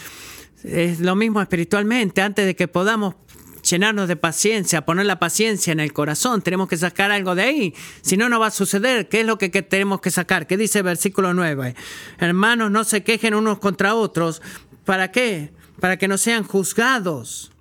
es 0.65 1.01
lo 1.01 1.15
mismo 1.15 1.43
espiritualmente? 1.43 2.23
Antes 2.23 2.47
de 2.47 2.57
que 2.57 2.69
podamos 2.69 3.17
llenarnos 3.63 4.09
de 4.09 4.17
paciencia, 4.17 4.85
poner 4.85 5.07
la 5.07 5.19
paciencia 5.19 5.73
en 5.73 5.81
el 5.81 5.93
corazón, 5.93 6.43
tenemos 6.43 6.69
que 6.69 6.77
sacar 6.79 7.13
algo 7.13 7.35
de 7.35 7.43
ahí. 7.43 7.75
Si 8.01 8.17
no, 8.17 8.29
no 8.29 8.41
va 8.41 8.47
a 8.47 8.51
suceder. 8.51 9.09
¿Qué 9.09 9.21
es 9.21 9.27
lo 9.27 9.37
que, 9.37 9.51
tenemos 9.51 10.01
que 10.01 10.11
sacar? 10.11 10.47
¿Qué 10.47 10.57
dice 10.57 10.79
el 10.79 10.85
versículo 10.85 11.35
9? 11.35 11.75
Hermanos, 12.19 12.71
no 12.71 12.83
se 12.85 13.05
quejen 13.05 13.35
unos 13.35 13.59
contra 13.59 13.95
otros. 13.95 14.41
¿Para 14.85 15.13
qué? 15.13 15.53
Para 15.81 15.99
que 15.99 16.09
no 16.09 16.17
sean 16.17 16.45
juzgados. 16.45 17.53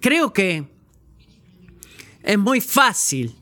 Creo 0.00 0.32
que 0.32 0.75
es 2.26 2.38
muy 2.38 2.60
fácil 2.60 3.36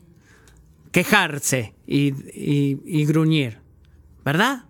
quejarse 0.93 1.75
y, 1.87 3.05
gruñir, 3.07 3.59
¿verdad? 4.25 4.65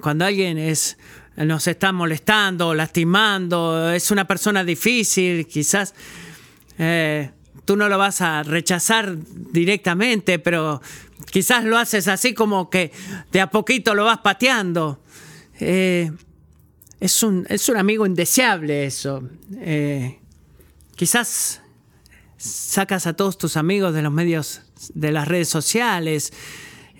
Cuando 0.00 0.24
alguien 0.24 0.58
es, 0.58 0.96
nos 1.36 1.66
está 1.68 1.92
molestando, 1.92 2.74
lastimando, 2.74 3.92
es 3.92 4.10
una 4.10 4.26
persona 4.26 4.64
difícil, 4.64 5.46
quizás 5.46 5.94
eh, 6.78 7.30
tú 7.66 7.76
no 7.76 7.88
lo 7.90 7.98
vas 7.98 8.22
a 8.22 8.42
rechazar 8.42 9.16
directamente, 9.52 10.38
pero 10.38 10.80
quizás 11.30 11.64
lo 11.64 11.76
haces 11.76 12.08
así 12.08 12.32
como 12.32 12.70
que 12.70 12.90
de 13.30 13.40
a 13.42 13.50
poquito 13.50 13.94
lo 13.94 14.06
vas 14.06 14.18
pateando. 14.18 15.00
Eh, 15.60 16.10
es, 17.00 17.22
un, 17.22 17.46
es 17.50 17.68
un 17.68 17.76
amigo 17.76 18.06
indeseable 18.06 18.86
eso. 18.86 19.28
Eh, 19.58 20.18
quizás 20.96 21.60
sacas 22.44 23.06
a 23.06 23.14
todos 23.14 23.38
tus 23.38 23.56
amigos 23.56 23.94
de 23.94 24.02
los 24.02 24.12
medios, 24.12 24.62
de 24.92 25.12
las 25.12 25.26
redes 25.26 25.48
sociales, 25.48 26.32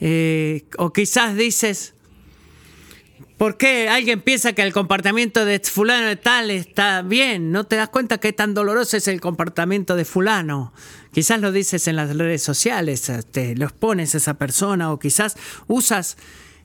eh, 0.00 0.64
o 0.78 0.92
quizás 0.92 1.36
dices, 1.36 1.94
¿por 3.36 3.56
qué 3.58 3.88
alguien 3.88 4.22
piensa 4.22 4.54
que 4.54 4.62
el 4.62 4.72
comportamiento 4.72 5.44
de 5.44 5.60
fulano 5.60 6.06
de 6.06 6.16
tal 6.16 6.50
está 6.50 7.02
bien? 7.02 7.52
No 7.52 7.64
te 7.64 7.76
das 7.76 7.90
cuenta 7.90 8.18
que 8.18 8.32
tan 8.32 8.54
doloroso 8.54 8.96
es 8.96 9.06
el 9.06 9.20
comportamiento 9.20 9.96
de 9.96 10.04
fulano. 10.04 10.72
Quizás 11.12 11.40
lo 11.40 11.52
dices 11.52 11.86
en 11.88 11.96
las 11.96 12.16
redes 12.16 12.42
sociales, 12.42 13.10
te 13.30 13.54
lo 13.54 13.66
expones 13.66 14.14
a 14.14 14.18
esa 14.18 14.34
persona, 14.34 14.90
o 14.92 14.98
quizás 14.98 15.36
usas 15.66 16.16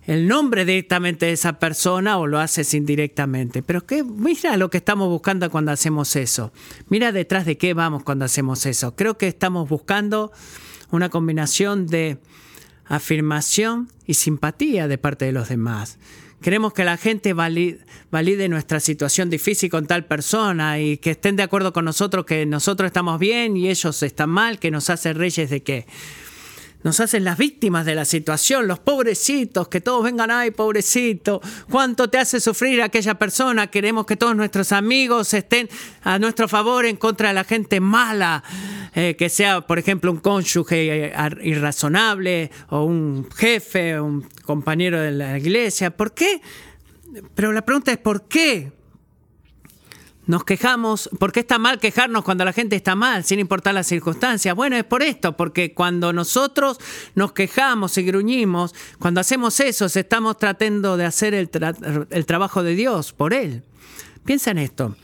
el 0.10 0.28
nombre 0.28 0.66
directamente 0.66 1.28
de 1.28 1.34
esa 1.34 1.60
persona 1.60 2.18
o 2.18 2.26
lo 2.26 2.40
haces 2.40 2.74
indirectamente. 2.74 3.62
Pero 3.62 3.86
¿qué? 3.86 4.04
mira 4.04 4.58
lo 4.58 4.72
que 4.72 4.78
estamos 4.78 5.08
buscando 5.08 5.48
cuando 5.52 5.72
hacemos 5.72 6.16
eso. 6.16 6.52
Mira 6.88 7.12
detrás 7.12 7.46
de 7.46 7.60
qué 7.60 7.76
vamos 7.76 8.02
cuando 8.02 8.26
hacemos 8.26 8.66
eso. 8.66 8.96
Creo 8.96 9.20
que 9.20 9.28
estamos 9.28 9.70
buscando 9.70 10.32
una 10.90 11.10
combinación 11.10 11.86
de 11.86 12.18
afirmación 12.86 13.92
y 14.08 14.16
simpatía 14.16 14.88
de 14.88 14.98
parte 14.98 15.26
de 15.26 15.32
los 15.32 15.48
demás. 15.48 16.00
Queremos 16.42 16.74
que 16.74 16.86
la 16.86 16.98
gente 16.98 17.34
valide, 17.34 18.50
nuestra 18.50 18.80
situación 18.80 19.30
difícil 19.30 19.70
con 19.70 19.86
tal 19.86 20.06
persona 20.06 20.80
y 20.80 20.98
que 20.98 21.12
estén 21.12 21.36
de 21.36 21.44
acuerdo 21.44 21.72
con 21.72 21.86
nosotros 21.86 22.26
que 22.26 22.48
nosotros 22.48 22.88
estamos 22.88 23.20
bien 23.20 23.56
y 23.56 23.70
ellos 23.70 24.02
están 24.02 24.32
mal, 24.32 24.58
que 24.58 24.72
nos 24.72 24.90
hace 24.90 25.14
reyes 25.14 25.52
de 25.52 25.62
qué 25.62 25.86
nos 26.84 27.00
hacen 27.00 27.24
las 27.24 27.38
víctimas 27.38 27.86
de 27.86 27.96
la 27.96 28.06
situación, 28.06 28.68
los 28.68 28.80
pobrecitos, 28.80 29.68
que 29.68 29.82
todos 29.82 30.04
vengan, 30.04 30.32
ay, 30.32 30.52
pobrecito, 30.52 31.42
cuánto 31.70 32.10
te 32.10 32.18
hace 32.18 32.40
sufrir 32.40 32.82
aquella 32.82 33.16
persona, 33.16 33.68
queremos 33.68 34.06
que 34.06 34.16
todos 34.16 34.36
nuestros 34.36 34.72
amigos 34.72 35.34
estén 35.34 35.70
a 36.04 36.20
nuestro 36.20 36.48
favor 36.48 36.86
en 36.86 36.96
contra 36.96 37.30
de 37.30 37.34
la 37.34 37.44
gente 37.44 37.80
mala, 37.80 38.44
eh, 38.96 39.16
que 39.18 39.30
sea, 39.30 39.62
por 39.62 39.78
ejemplo, 39.78 40.12
un 40.12 40.20
cónyuge 40.20 41.08
eh, 41.08 41.14
irrazonable 41.44 42.50
o 42.70 42.84
un 42.84 43.28
jefe, 43.36 44.00
un 44.00 44.28
compañero 44.44 45.02
de 45.02 45.12
la 45.12 45.38
iglesia. 45.38 45.92
¿Por 45.92 46.14
qué? 46.14 46.42
Pero 47.36 47.52
la 47.52 47.64
pregunta 47.64 47.92
es, 47.92 47.98
¿por 47.98 48.28
qué? 48.28 48.72
Nos 50.30 50.44
quejamos, 50.44 51.10
¿por 51.18 51.32
qué 51.32 51.40
está 51.40 51.58
mal 51.58 51.80
quejarnos 51.80 52.24
cuando 52.24 52.46
la 52.46 52.54
gente 52.54 52.76
está 52.76 52.94
mal, 52.94 53.24
sin 53.24 53.40
importar 53.40 53.74
las 53.74 53.88
circunstancias? 53.88 54.56
Bueno, 54.56 54.76
es 54.76 54.84
por 54.84 55.02
esto, 55.02 55.36
porque 55.36 55.74
cuando 55.74 56.14
nosotros 56.14 56.78
nos 57.16 57.32
quejamos 57.32 57.98
y 57.98 58.04
gruñimos, 58.04 58.76
cuando 59.00 59.22
hacemos 59.22 59.60
eso, 59.60 59.88
estamos 59.88 60.38
tratando 60.38 60.98
de 60.98 61.06
hacer 61.06 61.34
el, 61.34 61.50
trabajo 61.50 62.62
de 62.62 62.76
Dios 62.76 63.12
por 63.12 63.34
Él. 63.34 63.64
Piensa 64.24 64.52
en 64.52 64.60
esto. 64.60 64.96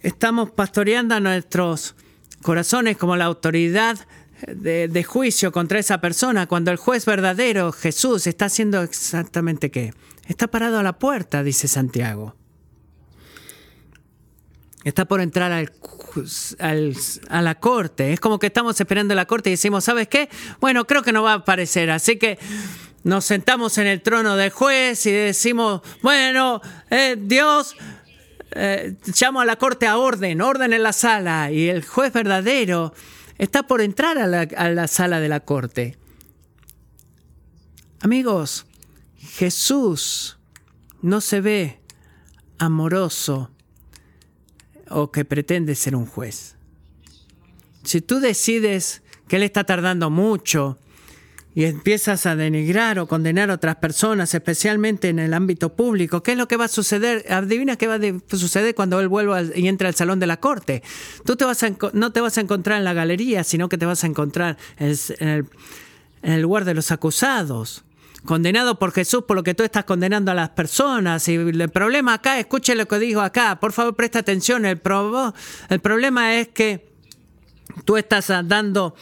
Estamos 0.00 0.50
pastoreando 0.50 1.14
a 1.14 1.20
nuestros 1.20 1.94
corazones 2.42 2.96
como 2.96 3.14
la 3.14 3.26
autoridad 3.26 4.00
de, 4.48 5.04
juicio 5.04 5.52
contra 5.52 5.78
esa 5.78 6.00
persona, 6.00 6.48
cuando 6.48 6.72
el 6.72 6.76
juez 6.76 7.06
verdadero, 7.06 7.70
Jesús, 7.70 8.26
está 8.26 8.46
haciendo 8.46 8.82
exactamente 8.82 9.70
qué? 9.70 9.94
Está 10.26 10.48
parado 10.48 10.80
a 10.80 10.82
la 10.82 10.98
puerta, 10.98 11.44
dice 11.44 11.68
Santiago. 11.68 12.34
Está 14.86 15.04
por 15.04 15.20
entrar 15.20 15.50
a 15.50 17.42
la 17.42 17.54
corte. 17.56 18.12
Es 18.12 18.20
como 18.20 18.38
que 18.38 18.46
estamos 18.46 18.80
esperando 18.80 19.16
la 19.16 19.24
corte 19.24 19.50
y 19.50 19.54
decimos, 19.54 19.82
¿sabes 19.82 20.06
qué? 20.06 20.28
Bueno, 20.60 20.86
creo 20.86 21.02
que 21.02 21.10
no 21.10 21.24
va 21.24 21.32
a 21.32 21.36
aparecer. 21.38 21.90
Así 21.90 22.20
que 22.20 22.38
nos 23.02 23.24
sentamos 23.24 23.78
en 23.78 23.88
el 23.88 24.00
trono 24.00 24.36
del 24.36 24.50
juez 24.50 25.04
y 25.06 25.10
decimos, 25.10 25.80
bueno, 26.02 26.60
eh, 26.88 27.16
Dios, 27.18 27.74
eh, 28.52 28.94
llamo 29.20 29.40
a 29.40 29.44
la 29.44 29.56
corte 29.56 29.88
a 29.88 29.98
orden, 29.98 30.40
orden 30.40 30.72
en 30.72 30.84
la 30.84 30.92
sala. 30.92 31.50
Y 31.50 31.68
el 31.68 31.84
juez 31.84 32.12
verdadero 32.12 32.94
está 33.38 33.64
por 33.64 33.80
entrar 33.80 34.18
a 34.18 34.70
la 34.70 34.86
sala 34.86 35.18
de 35.18 35.28
la 35.28 35.40
corte. 35.40 35.98
Amigos, 38.02 38.66
Jesús 39.18 40.38
no 41.02 41.20
se 41.20 41.40
ve 41.40 41.80
amoroso 42.58 43.50
o 44.90 45.10
que 45.10 45.24
pretende 45.24 45.74
ser 45.74 45.96
un 45.96 46.06
juez. 46.06 46.56
Si 47.84 48.00
tú 48.00 48.20
decides 48.20 49.02
que 49.28 49.36
él 49.36 49.42
está 49.42 49.64
tardando 49.64 50.10
mucho 50.10 50.78
y 51.54 51.64
empiezas 51.64 52.26
a 52.26 52.36
denigrar 52.36 52.98
o 52.98 53.06
condenar 53.06 53.50
a 53.50 53.54
otras 53.54 53.76
personas, 53.76 54.34
especialmente 54.34 55.08
en 55.08 55.18
el 55.18 55.32
ámbito 55.32 55.74
público, 55.74 56.22
¿qué 56.22 56.32
es 56.32 56.38
lo 56.38 56.48
que 56.48 56.56
va 56.56 56.66
a 56.66 56.68
suceder? 56.68 57.24
Adivina 57.32 57.76
qué 57.76 57.86
va 57.86 57.94
a 57.94 58.36
suceder 58.36 58.74
cuando 58.74 59.00
él 59.00 59.08
vuelva 59.08 59.42
y 59.42 59.68
entre 59.68 59.88
al 59.88 59.94
salón 59.94 60.20
de 60.20 60.26
la 60.26 60.38
corte. 60.38 60.82
Tú 61.24 61.36
te 61.36 61.44
vas 61.44 61.64
no 61.94 62.12
te 62.12 62.20
vas 62.20 62.36
a 62.36 62.40
encontrar 62.42 62.78
en 62.78 62.84
la 62.84 62.92
galería, 62.92 63.42
sino 63.42 63.68
que 63.68 63.78
te 63.78 63.86
vas 63.86 64.04
a 64.04 64.06
encontrar 64.06 64.58
en 64.78 65.48
el 66.22 66.42
lugar 66.42 66.64
de 66.66 66.74
los 66.74 66.90
acusados 66.90 67.85
condenado 68.26 68.78
por 68.78 68.92
Jesús 68.92 69.24
por 69.26 69.36
lo 69.36 69.42
que 69.42 69.54
tú 69.54 69.62
estás 69.62 69.84
condenando 69.84 70.30
a 70.30 70.34
las 70.34 70.50
personas. 70.50 71.26
Y 71.28 71.36
el 71.36 71.68
problema 71.70 72.14
acá, 72.14 72.38
escuche 72.38 72.74
lo 72.74 72.86
que 72.86 72.98
dijo 72.98 73.20
acá, 73.20 73.58
por 73.60 73.72
favor 73.72 73.96
presta 73.96 74.18
atención, 74.18 74.66
el, 74.66 74.80
el 75.70 75.80
problema 75.80 76.34
es 76.34 76.48
que 76.48 76.92
tú 77.84 77.96
estás 77.96 78.26
dando 78.44 78.94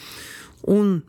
un, 0.63 1.05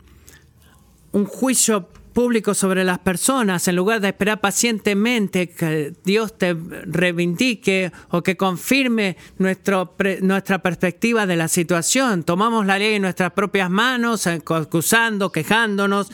un 1.11 1.25
juicio 1.25 1.89
público 2.15 2.53
sobre 2.53 2.85
las 2.85 2.99
personas 2.99 3.67
en 3.67 3.75
lugar 3.75 3.99
de 3.99 4.07
esperar 4.07 4.39
pacientemente 4.39 5.49
que 5.49 5.93
Dios 6.05 6.37
te 6.37 6.55
reivindique 6.85 7.91
o 8.09 8.23
que 8.23 8.37
confirme 8.37 9.17
nuestro, 9.37 9.93
nuestra 10.21 10.59
perspectiva 10.59 11.25
de 11.25 11.35
la 11.35 11.49
situación. 11.49 12.23
Tomamos 12.23 12.65
la 12.65 12.79
ley 12.79 12.95
en 12.95 13.01
nuestras 13.01 13.33
propias 13.33 13.69
manos, 13.69 14.27
acusando, 14.27 15.29
quejándonos. 15.29 16.07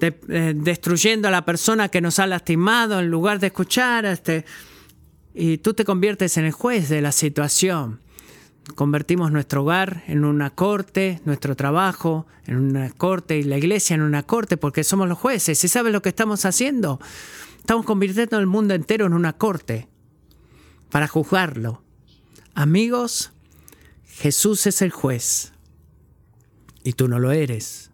Eh, 0.00 0.54
destruyendo 0.54 1.28
a 1.28 1.30
la 1.30 1.44
persona 1.44 1.88
que 1.88 2.00
nos 2.00 2.18
ha 2.18 2.26
lastimado 2.26 3.00
en 3.00 3.10
lugar 3.10 3.40
de 3.40 3.48
escuchar. 3.48 4.04
Este, 4.04 4.44
y 5.34 5.58
tú 5.58 5.74
te 5.74 5.84
conviertes 5.84 6.36
en 6.36 6.44
el 6.44 6.52
juez 6.52 6.88
de 6.88 7.00
la 7.00 7.12
situación. 7.12 8.00
Convertimos 8.76 9.32
nuestro 9.32 9.62
hogar 9.62 10.04
en 10.06 10.24
una 10.24 10.50
corte, 10.50 11.20
nuestro 11.24 11.56
trabajo 11.56 12.26
en 12.46 12.56
una 12.56 12.90
corte 12.90 13.38
y 13.38 13.42
la 13.42 13.58
iglesia 13.58 13.94
en 13.94 14.02
una 14.02 14.22
corte 14.22 14.56
porque 14.56 14.84
somos 14.84 15.08
los 15.08 15.18
jueces. 15.18 15.62
¿Y 15.64 15.68
sabes 15.68 15.92
lo 15.92 16.00
que 16.00 16.10
estamos 16.10 16.44
haciendo? 16.44 17.00
Estamos 17.58 17.84
convirtiendo 17.84 18.38
el 18.38 18.46
mundo 18.46 18.74
entero 18.74 19.06
en 19.06 19.14
una 19.14 19.32
corte 19.32 19.88
para 20.90 21.08
juzgarlo. 21.08 21.82
Amigos, 22.54 23.32
Jesús 24.06 24.66
es 24.66 24.82
el 24.82 24.90
juez 24.90 25.52
y 26.84 26.92
tú 26.92 27.08
no 27.08 27.18
lo 27.18 27.32
eres. 27.32 27.91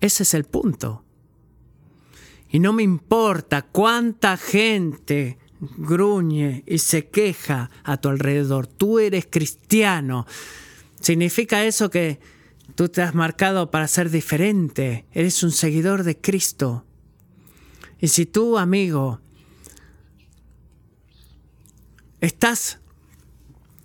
Ese 0.00 0.22
es 0.22 0.34
el 0.34 0.44
punto. 0.44 1.04
Y 2.50 2.60
no 2.60 2.72
me 2.72 2.82
importa 2.82 3.62
cuánta 3.62 4.36
gente 4.36 5.38
gruñe 5.60 6.62
y 6.66 6.78
se 6.78 7.08
queja 7.08 7.70
a 7.84 7.96
tu 7.98 8.08
alrededor. 8.08 8.66
Tú 8.66 8.98
eres 8.98 9.26
cristiano. 9.28 10.26
¿Significa 11.00 11.64
eso 11.64 11.90
que 11.90 12.20
tú 12.74 12.88
te 12.88 13.02
has 13.02 13.14
marcado 13.14 13.70
para 13.70 13.88
ser 13.88 14.10
diferente? 14.10 15.06
Eres 15.12 15.42
un 15.42 15.52
seguidor 15.52 16.04
de 16.04 16.16
Cristo. 16.20 16.84
Y 18.00 18.08
si 18.08 18.26
tú, 18.26 18.56
amigo, 18.56 19.20
estás 22.20 22.80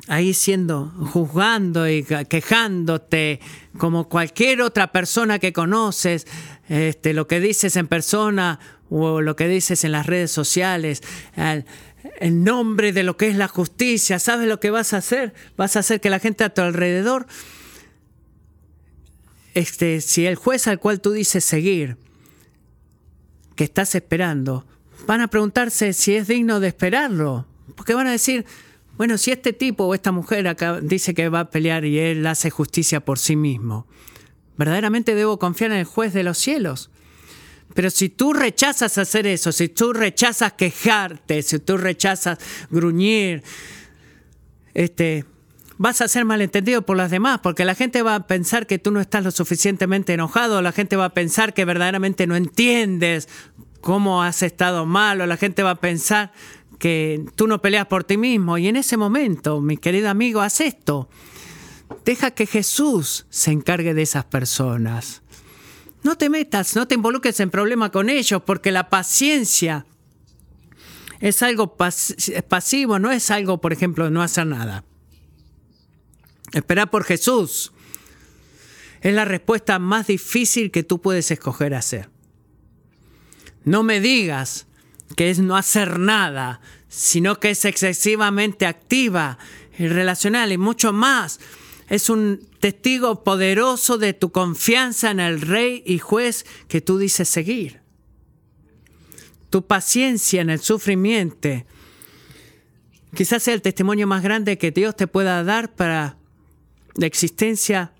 ahí 0.07 0.33
siendo, 0.33 0.87
juzgando 1.11 1.89
y 1.89 2.03
quejándote 2.03 3.39
como 3.77 4.09
cualquier 4.09 4.61
otra 4.61 4.91
persona 4.91 5.39
que 5.39 5.53
conoces, 5.53 6.27
este, 6.67 7.13
lo 7.13 7.27
que 7.27 7.39
dices 7.39 7.75
en 7.75 7.87
persona 7.87 8.59
o 8.89 9.21
lo 9.21 9.35
que 9.35 9.47
dices 9.47 9.83
en 9.83 9.91
las 9.91 10.05
redes 10.05 10.31
sociales, 10.31 11.01
en 11.35 12.43
nombre 12.43 12.91
de 12.91 13.03
lo 13.03 13.17
que 13.17 13.29
es 13.29 13.35
la 13.35 13.47
justicia, 13.47 14.19
¿sabes 14.19 14.47
lo 14.47 14.59
que 14.59 14.71
vas 14.71 14.93
a 14.93 14.97
hacer? 14.97 15.33
Vas 15.57 15.75
a 15.75 15.79
hacer 15.79 16.01
que 16.01 16.09
la 16.09 16.19
gente 16.19 16.43
a 16.43 16.53
tu 16.53 16.61
alrededor, 16.61 17.25
este, 19.53 20.01
si 20.01 20.25
el 20.25 20.35
juez 20.35 20.67
al 20.67 20.79
cual 20.79 20.99
tú 20.99 21.11
dices 21.11 21.43
seguir, 21.45 21.97
que 23.55 23.63
estás 23.63 23.95
esperando, 23.95 24.65
van 25.07 25.21
a 25.21 25.27
preguntarse 25.27 25.93
si 25.93 26.15
es 26.15 26.27
digno 26.27 26.59
de 26.59 26.67
esperarlo, 26.67 27.47
porque 27.75 27.93
van 27.93 28.07
a 28.07 28.11
decir, 28.11 28.45
bueno, 29.03 29.17
si 29.17 29.31
este 29.31 29.51
tipo 29.51 29.83
o 29.83 29.93
esta 29.93 30.13
mujer 30.13 30.47
acá 30.47 30.79
dice 30.79 31.13
que 31.13 31.27
va 31.27 31.41
a 31.41 31.49
pelear 31.49 31.83
y 31.83 31.99
él 31.99 32.25
hace 32.25 32.49
justicia 32.49 33.01
por 33.01 33.19
sí 33.19 33.35
mismo, 33.35 33.85
verdaderamente 34.55 35.13
debo 35.13 35.37
confiar 35.37 35.71
en 35.71 35.79
el 35.79 35.83
juez 35.83 36.13
de 36.13 36.23
los 36.23 36.37
cielos. 36.37 36.89
Pero 37.73 37.89
si 37.89 38.07
tú 38.07 38.31
rechazas 38.31 38.97
hacer 38.97 39.27
eso, 39.27 39.51
si 39.51 39.67
tú 39.67 39.91
rechazas 39.91 40.53
quejarte, 40.53 41.41
si 41.41 41.59
tú 41.59 41.75
rechazas 41.75 42.37
gruñir, 42.71 43.43
este, 44.73 45.25
vas 45.77 45.99
a 45.99 46.07
ser 46.07 46.23
malentendido 46.23 46.83
por 46.83 46.95
las 46.95 47.11
demás, 47.11 47.41
porque 47.43 47.65
la 47.65 47.75
gente 47.75 48.03
va 48.03 48.15
a 48.15 48.25
pensar 48.25 48.67
que 48.67 48.79
tú 48.79 48.91
no 48.91 49.01
estás 49.01 49.21
lo 49.25 49.31
suficientemente 49.31 50.13
enojado, 50.13 50.61
la 50.61 50.71
gente 50.71 50.95
va 50.95 51.07
a 51.07 51.13
pensar 51.13 51.53
que 51.53 51.65
verdaderamente 51.65 52.25
no 52.25 52.37
entiendes 52.37 53.27
cómo 53.81 54.23
has 54.23 54.43
estado 54.43 54.85
mal, 54.85 55.17
la 55.27 55.35
gente 55.35 55.61
va 55.61 55.71
a 55.71 55.81
pensar 55.81 56.31
que 56.83 57.23
tú 57.37 57.47
no 57.47 57.61
peleas 57.61 57.87
por 57.87 58.03
ti 58.03 58.17
mismo. 58.17 58.57
Y 58.57 58.67
en 58.67 58.75
ese 58.75 58.97
momento, 58.97 59.61
mi 59.61 59.77
querido 59.77 60.09
amigo, 60.09 60.41
haz 60.41 60.59
esto. 60.59 61.07
Deja 62.03 62.31
que 62.31 62.45
Jesús 62.45 63.25
se 63.29 63.51
encargue 63.51 63.93
de 63.93 64.01
esas 64.01 64.25
personas. 64.25 65.21
No 66.03 66.17
te 66.17 66.27
metas, 66.27 66.75
no 66.75 66.85
te 66.85 66.95
involucres 66.95 67.39
en 67.39 67.51
problemas 67.51 67.91
con 67.91 68.09
ellos, 68.09 68.43
porque 68.45 68.73
la 68.73 68.89
paciencia 68.89 69.85
es 71.21 71.41
algo 71.41 71.77
pasivo, 71.77 72.99
no 72.99 73.13
es 73.13 73.31
algo, 73.31 73.61
por 73.61 73.71
ejemplo, 73.71 74.09
no 74.09 74.21
hacer 74.21 74.47
nada. 74.47 74.83
Esperar 76.51 76.89
por 76.89 77.05
Jesús 77.05 77.71
es 78.99 79.13
la 79.13 79.23
respuesta 79.23 79.79
más 79.79 80.07
difícil 80.07 80.69
que 80.69 80.83
tú 80.83 80.99
puedes 80.99 81.31
escoger 81.31 81.75
hacer. 81.75 82.09
No 83.63 83.83
me 83.83 84.01
digas 84.01 84.67
que 85.15 85.29
es 85.29 85.39
no 85.39 85.55
hacer 85.55 85.99
nada, 85.99 86.61
sino 86.87 87.39
que 87.39 87.51
es 87.51 87.65
excesivamente 87.65 88.65
activa 88.65 89.37
y 89.77 89.87
relacional 89.87 90.51
y 90.51 90.57
mucho 90.57 90.93
más. 90.93 91.39
Es 91.89 92.09
un 92.09 92.47
testigo 92.59 93.23
poderoso 93.23 93.97
de 93.97 94.13
tu 94.13 94.31
confianza 94.31 95.11
en 95.11 95.19
el 95.19 95.41
rey 95.41 95.83
y 95.85 95.99
juez 95.99 96.45
que 96.67 96.81
tú 96.81 96.97
dices 96.97 97.27
seguir. 97.29 97.81
Tu 99.49 99.65
paciencia 99.67 100.41
en 100.41 100.49
el 100.49 100.59
sufrimiento 100.59 101.49
quizás 103.13 103.43
sea 103.43 103.53
el 103.53 103.61
testimonio 103.61 104.07
más 104.07 104.23
grande 104.23 104.57
que 104.57 104.71
Dios 104.71 104.95
te 104.95 105.07
pueda 105.07 105.43
dar 105.43 105.75
para 105.75 106.17
la 106.95 107.05
existencia 107.05 107.91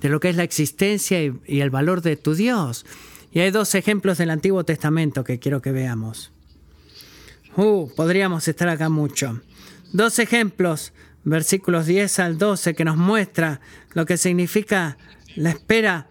de 0.00 0.08
lo 0.08 0.20
que 0.20 0.30
es 0.30 0.36
la 0.36 0.44
existencia 0.44 1.22
y, 1.22 1.60
el 1.60 1.70
valor 1.70 2.00
de 2.00 2.16
tu 2.16 2.34
Dios. 2.34 2.86
Y 3.32 3.40
hay 3.40 3.50
dos 3.50 3.74
ejemplos 3.74 4.18
del 4.18 4.30
Antiguo 4.30 4.64
Testamento 4.64 5.24
que 5.24 5.38
quiero 5.38 5.62
que 5.62 5.72
veamos. 5.72 6.32
Uh, 7.56 7.88
podríamos 7.94 8.46
estar 8.48 8.68
acá 8.68 8.88
mucho. 8.88 9.40
Dos 9.92 10.18
ejemplos, 10.18 10.92
versículos 11.24 11.86
10 11.86 12.18
al 12.20 12.38
12, 12.38 12.74
que 12.74 12.84
nos 12.84 12.96
muestra 12.96 13.60
lo 13.94 14.06
que 14.06 14.16
significa 14.16 14.96
la 15.36 15.50
espera 15.50 16.08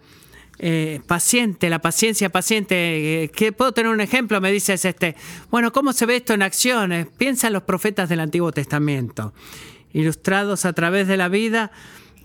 eh, 0.58 1.00
paciente, 1.06 1.70
la 1.70 1.80
paciencia 1.80 2.30
paciente. 2.30 3.24
Eh, 3.24 3.28
¿Qué 3.28 3.52
puedo 3.52 3.72
tener 3.72 3.90
un 3.90 4.00
ejemplo? 4.00 4.40
Me 4.40 4.52
dices 4.52 4.84
este. 4.84 5.16
Bueno, 5.50 5.72
¿cómo 5.72 5.92
se 5.92 6.06
ve 6.06 6.16
esto 6.16 6.34
en 6.34 6.42
acciones? 6.42 7.06
Piensa 7.16 7.46
en 7.46 7.54
los 7.54 7.62
profetas 7.62 8.08
del 8.08 8.20
Antiguo 8.20 8.52
Testamento, 8.52 9.32
ilustrados 9.92 10.64
a 10.64 10.72
través 10.72 11.08
de 11.08 11.16
la 11.16 11.28
vida 11.28 11.70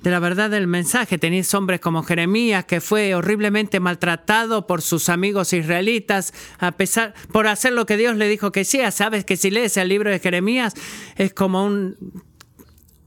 de 0.01 0.12
la 0.12 0.19
verdad 0.19 0.49
del 0.49 0.67
mensaje. 0.67 1.17
Tenéis 1.17 1.53
hombres 1.53 1.79
como 1.79 2.03
Jeremías, 2.03 2.65
que 2.65 2.81
fue 2.81 3.15
horriblemente 3.15 3.79
maltratado 3.79 4.67
por 4.67 4.81
sus 4.81 5.10
amigos 5.10 5.53
israelitas, 5.53 6.34
a 6.60 6.71
pesar, 6.73 7.13
por 7.31 7.47
hacer 7.47 7.73
lo 7.73 7.86
que 7.86 7.97
Dios 7.97 8.15
le 8.15 8.27
dijo 8.27 8.51
que 8.51 8.62
hiciera. 8.62 8.91
Sabes 8.91 9.25
que 9.25 9.38
si 9.38 9.49
lees 9.49 9.77
el 9.77 9.89
libro 9.89 10.10
de 10.10 10.19
Jeremías, 10.19 10.73
es 11.15 11.34
como 11.34 11.65
un, 11.65 11.97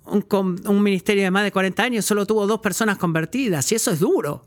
un, 0.07 0.27
un 0.67 0.83
ministerio 0.83 1.23
de 1.23 1.31
más 1.31 1.45
de 1.45 1.53
40 1.53 1.83
años, 1.83 2.05
solo 2.05 2.27
tuvo 2.27 2.47
dos 2.47 2.61
personas 2.61 2.99
convertidas, 2.99 3.71
y 3.73 3.77
eso 3.77 3.91
es 3.91 4.01
duro. 4.01 4.45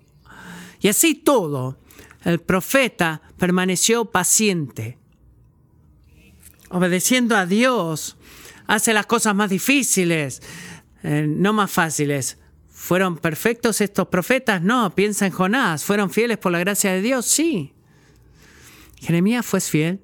Y 0.81 0.87
así 0.87 1.15
todo, 1.15 1.77
el 2.23 2.39
profeta 2.39 3.21
permaneció 3.37 4.05
paciente, 4.05 4.97
obedeciendo 6.69 7.35
a 7.35 7.45
Dios, 7.45 8.17
hace 8.67 8.93
las 8.93 9.05
cosas 9.05 9.35
más 9.35 9.49
difíciles, 9.49 10.41
eh, 11.03 11.25
no 11.27 11.53
más 11.53 11.71
fáciles. 11.71 12.37
¿Fueron 12.69 13.17
perfectos 13.17 13.81
estos 13.81 14.07
profetas? 14.07 14.61
No, 14.61 14.93
piensa 14.95 15.25
en 15.25 15.31
Jonás. 15.31 15.83
¿Fueron 15.83 16.09
fieles 16.09 16.37
por 16.37 16.51
la 16.51 16.59
gracia 16.59 16.91
de 16.91 17.01
Dios? 17.01 17.25
Sí. 17.25 17.73
Jeremías 18.97 19.45
fue 19.45 19.61
fiel. 19.61 19.99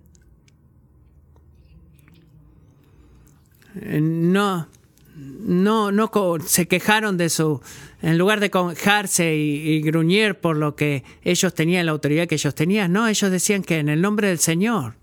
Eh, 3.82 4.00
no, 4.02 4.68
no, 5.16 5.92
no 5.92 6.12
se 6.46 6.68
quejaron 6.68 7.18
de 7.18 7.30
su, 7.30 7.62
en 8.02 8.18
lugar 8.18 8.40
de 8.40 8.52
quejarse 8.52 9.36
y, 9.36 9.82
gruñir 9.82 10.36
por 10.36 10.58
lo 10.58 10.76
que 10.76 11.04
ellos 11.24 11.54
tenían, 11.54 11.86
la 11.86 11.92
autoridad 11.92 12.28
que 12.28 12.36
ellos 12.36 12.56
tenían, 12.56 12.92
no, 12.92 13.08
ellos 13.08 13.32
decían 13.32 13.64
que 13.64 13.80
en 13.80 13.90
el 13.90 14.02
nombre 14.02 14.28
del 14.28 14.40
Señor. 14.40 14.96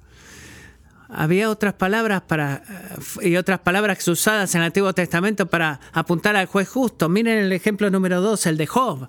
Había 1.09 1.51
otras 1.51 1.75
palabras 1.75 2.23
para 2.23 2.63
y 3.21 3.37
otras 3.37 3.61
palabras 3.61 4.07
usadas 4.09 4.55
en 4.55 4.63
el 4.63 4.67
Antiguo 4.67 4.93
Testamento 4.93 5.47
para 5.47 5.81
apuntar 5.93 6.35
al 6.37 6.47
juez 6.47 6.69
justo. 6.69 7.09
Miren 7.09 7.39
el 7.39 7.53
ejemplo 7.53 7.91
número 7.91 8.21
dos, 8.21 8.47
el 8.47 8.57
de 8.57 8.67
Job. 8.67 9.09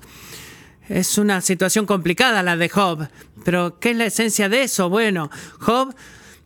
Es 0.88 1.17
una 1.17 1.41
situación 1.41 1.86
complicada 1.86 2.43
la 2.43 2.58
de 2.58 2.69
Job, 2.69 3.08
pero 3.43 3.79
¿qué 3.79 3.91
es 3.91 3.97
la 3.97 4.05
esencia 4.05 4.49
de 4.49 4.63
eso? 4.63 4.89
Bueno, 4.89 5.31
Job 5.60 5.95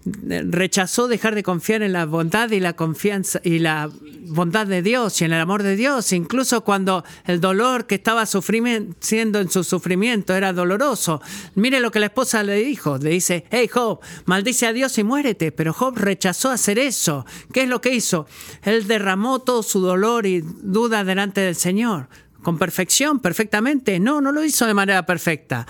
rechazó 0.05 1.07
dejar 1.07 1.35
de 1.35 1.43
confiar 1.43 1.81
en 1.81 1.93
la 1.93 2.05
bondad 2.05 2.51
y 2.51 2.59
la 2.59 2.73
confianza 2.73 3.41
y 3.43 3.59
la 3.59 3.89
bondad 4.21 4.65
de 4.65 4.81
Dios 4.81 5.19
y 5.21 5.25
en 5.25 5.33
el 5.33 5.41
amor 5.41 5.61
de 5.63 5.75
Dios, 5.75 6.13
incluso 6.13 6.61
cuando 6.63 7.03
el 7.25 7.41
dolor 7.41 7.85
que 7.85 7.95
estaba 7.95 8.25
siendo 8.25 9.39
en 9.39 9.49
su 9.49 9.63
sufrimiento 9.63 10.35
era 10.35 10.53
doloroso. 10.53 11.21
Mire 11.55 11.79
lo 11.79 11.91
que 11.91 11.99
la 11.99 12.07
esposa 12.07 12.43
le 12.43 12.55
dijo, 12.55 12.97
le 12.97 13.09
dice, 13.09 13.45
hey 13.51 13.69
Job, 13.71 13.99
maldice 14.25 14.67
a 14.67 14.73
Dios 14.73 14.97
y 14.97 15.03
muérete, 15.03 15.51
pero 15.51 15.73
Job 15.73 15.97
rechazó 15.97 16.49
hacer 16.49 16.79
eso. 16.79 17.25
¿Qué 17.51 17.63
es 17.63 17.69
lo 17.69 17.81
que 17.81 17.93
hizo? 17.93 18.25
Él 18.63 18.87
derramó 18.87 19.39
todo 19.39 19.63
su 19.63 19.81
dolor 19.81 20.25
y 20.25 20.41
duda 20.41 21.03
delante 21.03 21.41
del 21.41 21.55
Señor. 21.55 22.07
¿Con 22.41 22.57
perfección? 22.57 23.19
¿Perfectamente? 23.19 23.99
No, 23.99 24.21
no 24.21 24.31
lo 24.31 24.45
hizo 24.45 24.65
de 24.65 24.73
manera 24.73 25.05
perfecta. 25.05 25.67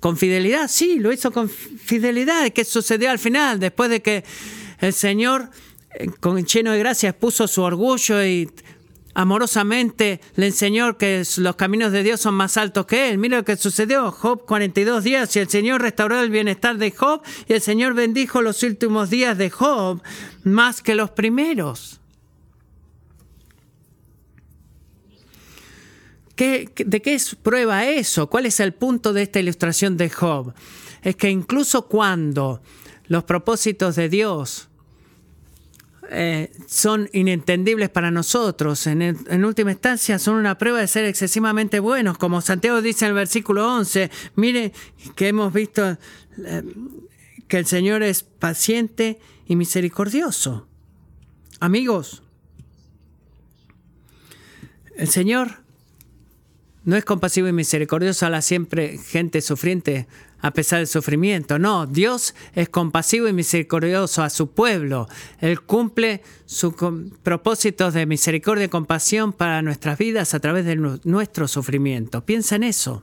¿Con 0.00 0.16
fidelidad? 0.16 0.68
Sí, 0.68 0.98
lo 0.98 1.12
hizo 1.12 1.30
con 1.30 1.48
fidelidad. 1.48 2.50
¿Qué 2.50 2.64
sucedió 2.64 3.10
al 3.10 3.18
final? 3.18 3.60
Después 3.60 3.90
de 3.90 4.02
que 4.02 4.24
el 4.80 4.92
Señor, 4.92 5.50
eh, 5.94 6.08
con 6.20 6.44
lleno 6.44 6.72
de 6.72 6.78
gracias, 6.78 7.14
puso 7.14 7.46
su 7.46 7.62
orgullo 7.62 8.24
y 8.24 8.50
amorosamente 9.14 10.20
le 10.34 10.48
enseñó 10.48 10.98
que 10.98 11.22
los 11.38 11.56
caminos 11.56 11.90
de 11.90 12.02
Dios 12.02 12.20
son 12.20 12.34
más 12.34 12.56
altos 12.56 12.86
que 12.86 13.08
él. 13.08 13.18
Mira 13.18 13.38
lo 13.38 13.44
que 13.44 13.56
sucedió. 13.56 14.10
Job 14.10 14.44
42 14.44 15.04
días 15.04 15.34
y 15.36 15.38
el 15.38 15.48
Señor 15.48 15.80
restauró 15.80 16.20
el 16.20 16.30
bienestar 16.30 16.76
de 16.76 16.90
Job 16.90 17.22
y 17.48 17.54
el 17.54 17.62
Señor 17.62 17.94
bendijo 17.94 18.42
los 18.42 18.62
últimos 18.62 19.08
días 19.08 19.38
de 19.38 19.50
Job 19.50 20.02
más 20.44 20.82
que 20.82 20.94
los 20.94 21.10
primeros. 21.10 22.00
¿De 26.36 27.00
qué 27.02 27.14
es 27.14 27.34
prueba 27.34 27.86
eso? 27.86 28.28
¿Cuál 28.28 28.44
es 28.46 28.60
el 28.60 28.74
punto 28.74 29.14
de 29.14 29.22
esta 29.22 29.40
ilustración 29.40 29.96
de 29.96 30.10
Job? 30.10 30.52
Es 31.02 31.16
que 31.16 31.30
incluso 31.30 31.86
cuando 31.86 32.60
los 33.08 33.24
propósitos 33.24 33.96
de 33.96 34.10
Dios 34.10 34.68
eh, 36.10 36.52
son 36.66 37.08
inentendibles 37.14 37.88
para 37.88 38.10
nosotros, 38.10 38.86
en, 38.86 39.44
última 39.44 39.72
instancia 39.72 40.18
son 40.18 40.36
una 40.36 40.58
prueba 40.58 40.80
de 40.80 40.86
ser 40.88 41.06
excesivamente 41.06 41.80
buenos, 41.80 42.18
como 42.18 42.42
Santiago 42.42 42.82
dice 42.82 43.06
en 43.06 43.10
el 43.10 43.14
versículo 43.14 43.74
11, 43.74 44.10
mire 44.34 44.72
que 45.14 45.28
hemos 45.28 45.52
visto 45.54 45.96
eh, 46.44 46.62
que 47.48 47.58
el 47.58 47.66
Señor 47.66 48.02
es 48.02 48.22
paciente 48.22 49.18
y 49.46 49.56
misericordioso. 49.56 50.68
Amigos, 51.60 52.22
el 54.96 55.08
Señor 55.08 55.65
no 56.86 56.96
es 56.96 57.04
compasivo 57.04 57.48
y 57.48 57.52
misericordioso 57.52 58.24
a 58.24 58.30
la 58.30 58.40
siempre 58.40 58.96
gente 58.96 59.42
sufriente 59.42 60.06
a 60.40 60.52
pesar 60.52 60.78
del 60.78 60.86
sufrimiento. 60.86 61.58
No, 61.58 61.86
Dios 61.86 62.34
es 62.54 62.68
compasivo 62.68 63.26
y 63.26 63.32
misericordioso 63.32 64.22
a 64.22 64.30
su 64.30 64.52
pueblo. 64.52 65.08
Él 65.40 65.60
cumple 65.62 66.22
sus 66.44 66.74
propósitos 67.22 67.92
de 67.92 68.06
misericordia 68.06 68.66
y 68.66 68.68
compasión 68.68 69.32
para 69.32 69.62
nuestras 69.62 69.98
vidas 69.98 70.32
a 70.34 70.40
través 70.40 70.64
de 70.64 70.76
nuestro 70.76 71.48
sufrimiento. 71.48 72.24
Piensa 72.24 72.56
en 72.56 72.62
eso. 72.62 73.02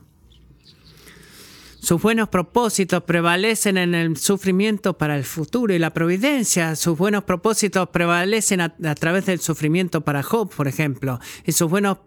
Sus 1.84 2.00
buenos 2.00 2.30
propósitos 2.30 3.02
prevalecen 3.02 3.76
en 3.76 3.94
el 3.94 4.16
sufrimiento 4.16 4.96
para 4.96 5.18
el 5.18 5.24
futuro 5.24 5.74
y 5.74 5.78
la 5.78 5.92
providencia. 5.92 6.76
Sus 6.76 6.96
buenos 6.96 7.24
propósitos 7.24 7.90
prevalecen 7.90 8.62
a, 8.62 8.94
través 8.94 9.26
del 9.26 9.38
sufrimiento 9.38 10.00
para 10.00 10.22
Job, 10.22 10.48
por 10.48 10.66
ejemplo. 10.66 11.20
Y 11.44 11.52
sus 11.52 11.68
buenos 11.68 11.98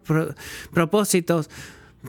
propósitos 0.73 1.51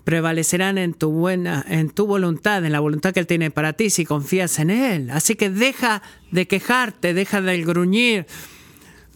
prevalecerán 0.02 0.78
en 0.78 0.94
tu 0.94 1.10
buena, 1.10 1.62
en 1.68 1.90
tu 1.90 2.06
voluntad, 2.06 2.64
en 2.64 2.72
la 2.72 2.80
voluntad 2.80 3.12
que 3.12 3.20
Él 3.20 3.26
tiene 3.26 3.50
para 3.50 3.74
ti 3.74 3.90
si 3.90 4.06
confías 4.06 4.58
en 4.60 4.70
Él. 4.70 5.10
Así 5.10 5.34
que 5.34 5.50
deja 5.50 6.00
de 6.30 6.46
quejarte, 6.46 7.12
deja 7.12 7.42
de 7.42 7.62
gruñir 7.64 8.26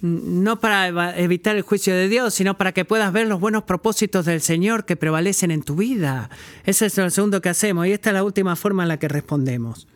no 0.03 0.59
para 0.59 1.17
evitar 1.17 1.55
el 1.55 1.63
juicio 1.63 1.95
de 1.95 2.09
Dios, 2.09 2.35
sino 2.35 2.59
para 2.59 2.73
que 2.73 2.85
puedas 2.85 3.13
ver 3.13 3.29
los 3.29 3.39
buenos 3.39 3.63
propósitos 3.63 4.27
del 4.27 4.41
Señor 4.41 4.85
que 4.85 4.97
prevalecen 4.97 5.53
en 5.53 5.63
tu 5.63 5.77
vida. 5.77 6.29
Ese 6.65 6.87
es 6.87 6.99
el 6.99 7.13
segundo 7.13 7.41
que 7.41 7.49
hacemos 7.49 7.87
y 7.87 7.93
esta 7.93 8.11
es 8.11 8.15
la 8.15 8.25
última 8.25 8.57
forma 8.57 8.83
en 8.83 8.89
la 8.89 8.99
que 8.99 9.07
respondemos. 9.07 9.87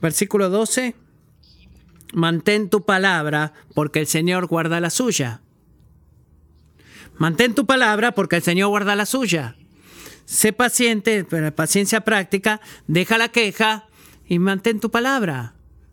Versículo 0.00 0.48
12. 0.48 0.94
Mantén 2.14 2.70
tu 2.70 2.86
palabra 2.86 3.52
porque 3.74 4.00
el 4.00 4.06
Señor 4.06 4.46
guarda 4.46 4.80
la 4.80 4.88
suya. 4.88 5.42
Mantén 7.18 7.54
tu 7.54 7.66
palabra 7.66 8.12
porque 8.12 8.36
el 8.36 8.42
Señor 8.42 8.68
guarda 8.70 8.96
la 8.96 9.04
suya. 9.04 9.56
Sé 10.24 10.54
paciente, 10.54 11.24
pero 11.28 11.54
paciencia 11.54 12.00
práctica, 12.00 12.62
deja 12.86 13.18
la 13.18 13.28
queja 13.28 13.88
y 14.26 14.38
mantén 14.38 14.80
tu 14.80 14.90
palabra. 14.90 15.52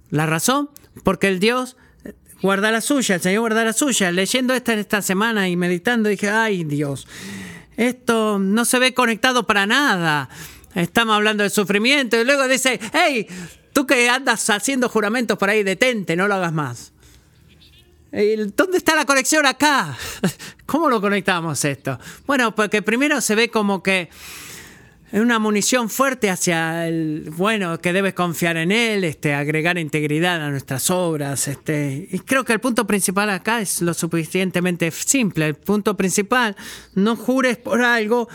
¿La 0.10 0.26
razón? 0.26 0.70
Porque 1.04 1.28
el 1.28 1.40
Dios 1.40 1.76
guarda 2.42 2.72
la 2.72 2.82
suya, 2.82 3.16
el 3.16 3.22
Señor 3.22 3.42
guarda 3.42 3.64
la 3.64 3.74
suya. 3.74 4.12
Leyendo 4.12 4.54
esta 4.54 4.74
esta 4.74 5.02
semana 5.02 5.50
y 5.50 5.56
meditando 5.56 6.10
dije, 6.10 6.30
ay 6.30 6.64
Dios, 6.64 7.08
esto 7.78 8.40
no 8.40 8.66
se 8.66 8.80
ve 8.80 8.94
conectado 8.94 9.46
para 9.46 9.66
nada. 9.66 10.30
Estamos 10.74 11.16
hablando 11.16 11.44
del 11.44 11.52
sufrimiento 11.52 12.20
y 12.20 12.26
luego 12.26 12.48
dice, 12.48 12.80
hey, 12.94 13.28
tú 13.74 13.88
que 13.88 14.10
andas 14.10 14.50
haciendo 14.50 14.90
juramentos 14.90 15.38
por 15.38 15.50
ahí, 15.50 15.64
detente, 15.64 16.16
no 16.16 16.28
lo 16.28 16.36
hagas 16.36 16.54
más. 16.54 16.92
¿Dónde 18.56 18.78
está 18.78 18.96
la 18.96 19.06
conexión 19.06 19.46
acá? 19.46 19.98
¿Cómo 20.66 20.90
lo 20.90 21.02
conectamos 21.02 21.66
esto? 21.66 22.00
Bueno, 22.26 22.56
porque 22.56 22.82
primero 22.82 23.20
se 23.20 23.36
ve 23.36 23.50
como 23.50 23.84
que 23.84 24.10
es 25.12 25.22
una 25.22 25.40
munición 25.40 25.90
fuerte 25.90 26.30
hacia 26.30 26.88
el 26.88 27.30
bueno 27.36 27.80
que 27.80 27.94
debes 27.94 28.14
confiar 28.14 28.58
en 28.58 28.72
él, 28.72 29.04
este, 29.04 29.34
agregar 29.34 29.78
integridad 29.78 30.44
a 30.44 30.50
nuestras 30.50 30.90
obras, 30.90 31.48
este, 31.48 32.08
y 32.12 32.20
creo 32.20 32.44
que 32.44 32.54
el 32.54 32.60
punto 32.60 32.88
principal 32.88 33.30
acá 33.30 33.62
es 33.62 33.82
lo 33.82 33.94
suficientemente 33.94 34.90
simple. 34.92 35.48
El 35.48 35.56
punto 35.56 35.96
principal, 35.96 36.56
no 36.96 37.16
jures 37.16 37.58
por 37.58 37.82
algo 37.82 38.28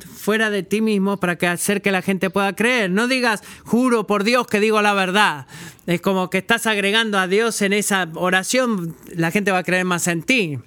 fuera 0.00 0.50
de 0.50 0.62
ti 0.62 0.80
mismo 0.80 1.18
para 1.18 1.36
que 1.36 1.46
hacer 1.46 1.82
que 1.82 1.92
la 1.92 2.02
gente 2.02 2.30
pueda 2.30 2.54
creer. 2.54 2.90
No 2.90 3.06
digas, 3.06 3.42
juro 3.64 4.06
por 4.06 4.24
Dios 4.24 4.46
que 4.46 4.60
digo 4.60 4.80
la 4.80 4.94
verdad. 4.94 5.46
Es 5.86 6.00
como 6.00 6.30
que 6.30 6.38
estás 6.38 6.66
agregando 6.66 7.18
a 7.18 7.26
Dios 7.26 7.60
en 7.62 7.72
esa 7.72 8.08
oración, 8.14 8.96
la 9.14 9.30
gente 9.30 9.50
va 9.52 9.58
a 9.58 9.64
creer 9.64 9.84
más 9.84 10.06
en 10.08 10.22
ti. 10.22 10.58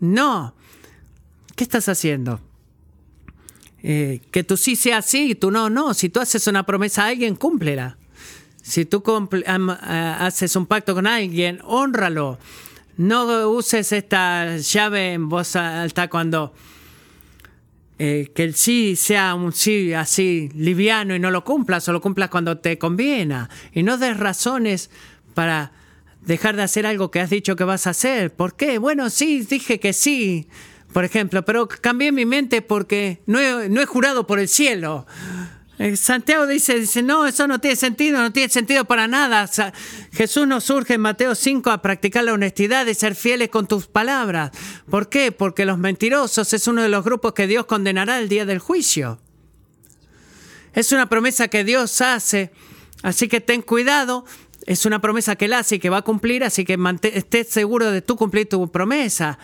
No. 0.00 0.54
¿Qué 1.56 1.64
estás 1.64 1.88
haciendo? 1.88 2.40
Eh, 3.86 4.22
que 4.30 4.42
tú 4.44 4.56
sí 4.56 4.76
sea 4.76 5.02
sí 5.02 5.32
y 5.32 5.34
tú 5.34 5.50
no, 5.50 5.68
no. 5.68 5.92
Si 5.92 6.08
tú 6.08 6.18
haces 6.18 6.46
una 6.46 6.64
promesa 6.64 7.04
a 7.04 7.08
alguien, 7.08 7.36
cúmplela. 7.36 7.98
Si 8.62 8.86
tú 8.86 9.02
haces 9.82 10.56
un 10.56 10.64
pacto 10.64 10.94
con 10.94 11.06
alguien, 11.06 11.60
honralo. 11.64 12.38
No 12.96 13.50
uses 13.50 13.92
esta 13.92 14.56
llave 14.56 15.12
en 15.12 15.28
voz 15.28 15.54
alta 15.54 16.08
cuando 16.08 16.54
eh, 17.98 18.32
que 18.34 18.44
el 18.44 18.54
sí 18.54 18.96
sea 18.96 19.34
un 19.34 19.52
sí 19.52 19.92
así 19.92 20.48
liviano 20.54 21.14
y 21.14 21.18
no 21.18 21.30
lo 21.30 21.44
cumplas 21.44 21.86
o 21.86 21.92
lo 21.92 22.00
cumplas 22.00 22.30
cuando 22.30 22.56
te 22.56 22.78
conviene. 22.78 23.48
Y 23.74 23.82
no 23.82 23.98
des 23.98 24.16
razones 24.16 24.88
para 25.34 25.72
dejar 26.22 26.56
de 26.56 26.62
hacer 26.62 26.86
algo 26.86 27.10
que 27.10 27.20
has 27.20 27.28
dicho 27.28 27.54
que 27.54 27.64
vas 27.64 27.86
a 27.86 27.90
hacer. 27.90 28.32
¿Por 28.32 28.56
qué? 28.56 28.78
Bueno, 28.78 29.10
sí, 29.10 29.42
dije 29.42 29.78
que 29.78 29.92
sí 29.92 30.48
por 30.94 31.04
ejemplo, 31.04 31.44
pero 31.44 31.66
cambié 31.66 32.12
mi 32.12 32.24
mente 32.24 32.62
porque 32.62 33.20
no 33.26 33.40
he, 33.40 33.84
jurado 33.84 34.28
por 34.28 34.38
el 34.38 34.46
cielo. 34.46 35.06
Eh, 35.80 35.96
Santiago 35.96 36.46
dice, 36.46 36.78
dice, 36.78 37.02
no, 37.02 37.26
eso 37.26 37.48
no 37.48 37.58
tiene 37.58 37.74
sentido, 37.74 38.20
no 38.20 38.32
tiene 38.32 38.48
sentido 38.48 38.84
para 38.84 39.08
nada. 39.08 39.50
Jesús 40.12 40.46
nos 40.46 40.62
surge 40.62 40.94
en 40.94 41.00
Mateo 41.00 41.34
5 41.34 41.68
a 41.68 41.82
practicar 41.82 42.22
la 42.22 42.32
honestidad 42.32 42.86
y 42.86 42.94
ser 42.94 43.16
fieles 43.16 43.48
con 43.48 43.66
tus 43.66 43.88
palabras. 43.88 44.52
¿Por 44.88 45.08
qué? 45.08 45.32
Porque 45.32 45.64
los 45.64 45.78
mentirosos 45.78 46.52
es 46.52 46.68
uno 46.68 46.80
de 46.80 46.88
los 46.88 47.02
grupos 47.02 47.34
que 47.34 47.48
Dios 47.48 47.66
condenará 47.66 48.20
el 48.20 48.28
día 48.28 48.46
del 48.46 48.60
juicio. 48.60 49.18
Es 50.74 50.92
una 50.92 51.08
promesa 51.08 51.48
que 51.48 51.64
Dios 51.64 52.00
hace, 52.02 52.52
así 53.02 53.26
que 53.26 53.40
ten 53.40 53.62
cuidado. 53.62 54.24
Es 54.64 54.86
una 54.86 55.00
promesa 55.00 55.34
que 55.34 55.46
Él 55.46 55.54
hace 55.54 55.74
y 55.74 55.78
que 55.80 55.90
va 55.90 55.98
a 55.98 56.02
cumplir, 56.02 56.44
así 56.44 56.64
que 56.64 56.78
estés 57.12 57.48
seguro 57.48 57.90
de 57.90 58.00
tú 58.00 58.14
cumplir 58.14 58.48
tu 58.48 58.70
promesa. 58.70 59.40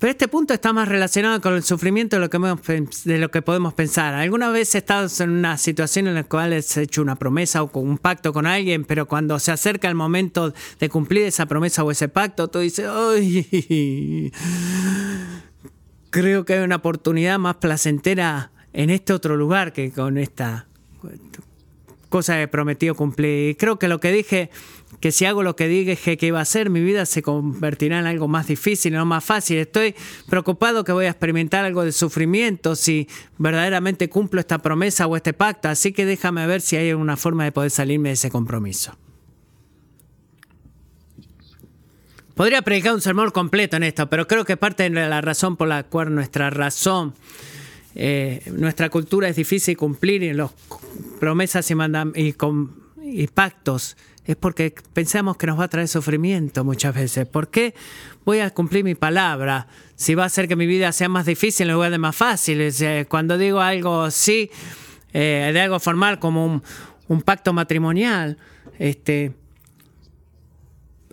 Pero 0.00 0.12
este 0.12 0.28
punto 0.28 0.54
está 0.54 0.72
más 0.72 0.88
relacionado 0.88 1.42
con 1.42 1.52
el 1.52 1.62
sufrimiento 1.62 2.16
de 2.16 2.20
lo 2.20 2.30
que, 2.30 2.86
de 3.04 3.18
lo 3.18 3.30
que 3.30 3.42
podemos 3.42 3.74
pensar. 3.74 4.14
¿Alguna 4.14 4.48
vez 4.48 4.74
estado 4.74 5.06
en 5.20 5.28
una 5.28 5.58
situación 5.58 6.08
en 6.08 6.14
la 6.14 6.24
cual 6.24 6.54
has 6.54 6.74
hecho 6.78 7.02
una 7.02 7.16
promesa 7.16 7.62
o 7.62 7.80
un 7.80 7.98
pacto 7.98 8.32
con 8.32 8.46
alguien, 8.46 8.86
pero 8.86 9.06
cuando 9.06 9.38
se 9.38 9.52
acerca 9.52 9.88
el 9.88 9.94
momento 9.94 10.54
de 10.78 10.88
cumplir 10.88 11.24
esa 11.24 11.44
promesa 11.44 11.84
o 11.84 11.90
ese 11.90 12.08
pacto, 12.08 12.48
tú 12.48 12.60
dices, 12.60 12.88
¡ay! 12.88 14.32
Creo 16.08 16.46
que 16.46 16.54
hay 16.54 16.60
una 16.60 16.76
oportunidad 16.76 17.38
más 17.38 17.56
placentera 17.56 18.52
en 18.72 18.88
este 18.88 19.12
otro 19.12 19.36
lugar 19.36 19.74
que 19.74 19.92
con 19.92 20.16
esta 20.16 20.66
cosa 22.08 22.36
que 22.36 22.42
he 22.44 22.48
prometido 22.48 22.94
cumplir. 22.94 23.58
Creo 23.58 23.78
que 23.78 23.86
lo 23.86 24.00
que 24.00 24.12
dije 24.12 24.50
que 25.00 25.12
si 25.12 25.24
hago 25.24 25.42
lo 25.42 25.56
que 25.56 25.66
dije 25.66 26.16
que 26.16 26.26
iba 26.26 26.38
a 26.38 26.42
hacer, 26.42 26.68
mi 26.68 26.82
vida 26.82 27.06
se 27.06 27.22
convertirá 27.22 27.98
en 27.98 28.06
algo 28.06 28.28
más 28.28 28.46
difícil, 28.46 28.92
no 28.92 29.06
más 29.06 29.24
fácil. 29.24 29.56
Estoy 29.56 29.94
preocupado 30.28 30.84
que 30.84 30.92
voy 30.92 31.06
a 31.06 31.10
experimentar 31.10 31.64
algo 31.64 31.84
de 31.84 31.92
sufrimiento 31.92 32.76
si 32.76 33.08
verdaderamente 33.38 34.10
cumplo 34.10 34.40
esta 34.40 34.58
promesa 34.58 35.06
o 35.06 35.16
este 35.16 35.32
pacto, 35.32 35.68
así 35.68 35.92
que 35.92 36.04
déjame 36.04 36.46
ver 36.46 36.60
si 36.60 36.76
hay 36.76 36.90
alguna 36.90 37.16
forma 37.16 37.44
de 37.44 37.52
poder 37.52 37.70
salirme 37.70 38.10
de 38.10 38.14
ese 38.14 38.30
compromiso. 38.30 38.96
Podría 42.34 42.62
predicar 42.62 42.94
un 42.94 43.00
sermón 43.00 43.30
completo 43.30 43.76
en 43.76 43.82
esto, 43.82 44.08
pero 44.08 44.26
creo 44.26 44.44
que 44.44 44.56
parte 44.56 44.88
de 44.88 44.90
la 44.90 45.20
razón 45.20 45.56
por 45.56 45.68
la 45.68 45.82
cual 45.84 46.14
nuestra 46.14 46.48
razón, 46.50 47.14
eh, 47.94 48.42
nuestra 48.52 48.88
cultura 48.90 49.28
es 49.28 49.36
difícil 49.36 49.76
cumplir 49.76 50.22
y 50.22 50.32
las 50.32 50.50
promesas 51.18 51.70
y, 51.70 51.74
y, 52.14 52.34
y 53.02 53.26
pactos 53.28 53.96
es 54.24 54.36
porque 54.36 54.74
pensamos 54.92 55.36
que 55.36 55.46
nos 55.46 55.58
va 55.58 55.64
a 55.64 55.68
traer 55.68 55.88
sufrimiento 55.88 56.64
muchas 56.64 56.94
veces. 56.94 57.26
¿Por 57.26 57.48
qué 57.48 57.74
voy 58.24 58.40
a 58.40 58.50
cumplir 58.50 58.84
mi 58.84 58.94
palabra 58.94 59.66
si 59.96 60.14
va 60.14 60.24
a 60.24 60.26
hacer 60.26 60.46
que 60.46 60.56
mi 60.56 60.66
vida 60.66 60.92
sea 60.92 61.08
más 61.08 61.26
difícil 61.26 61.68
en 61.68 61.74
lugar 61.74 61.90
de 61.90 61.98
más 61.98 62.14
fácil? 62.14 62.72
Cuando 63.08 63.38
digo 63.38 63.60
algo 63.60 64.10
sí, 64.10 64.50
eh, 65.12 65.50
de 65.52 65.60
algo 65.60 65.80
formal 65.80 66.18
como 66.18 66.44
un, 66.44 66.62
un 67.08 67.22
pacto 67.22 67.52
matrimonial, 67.52 68.38
este, 68.78 69.32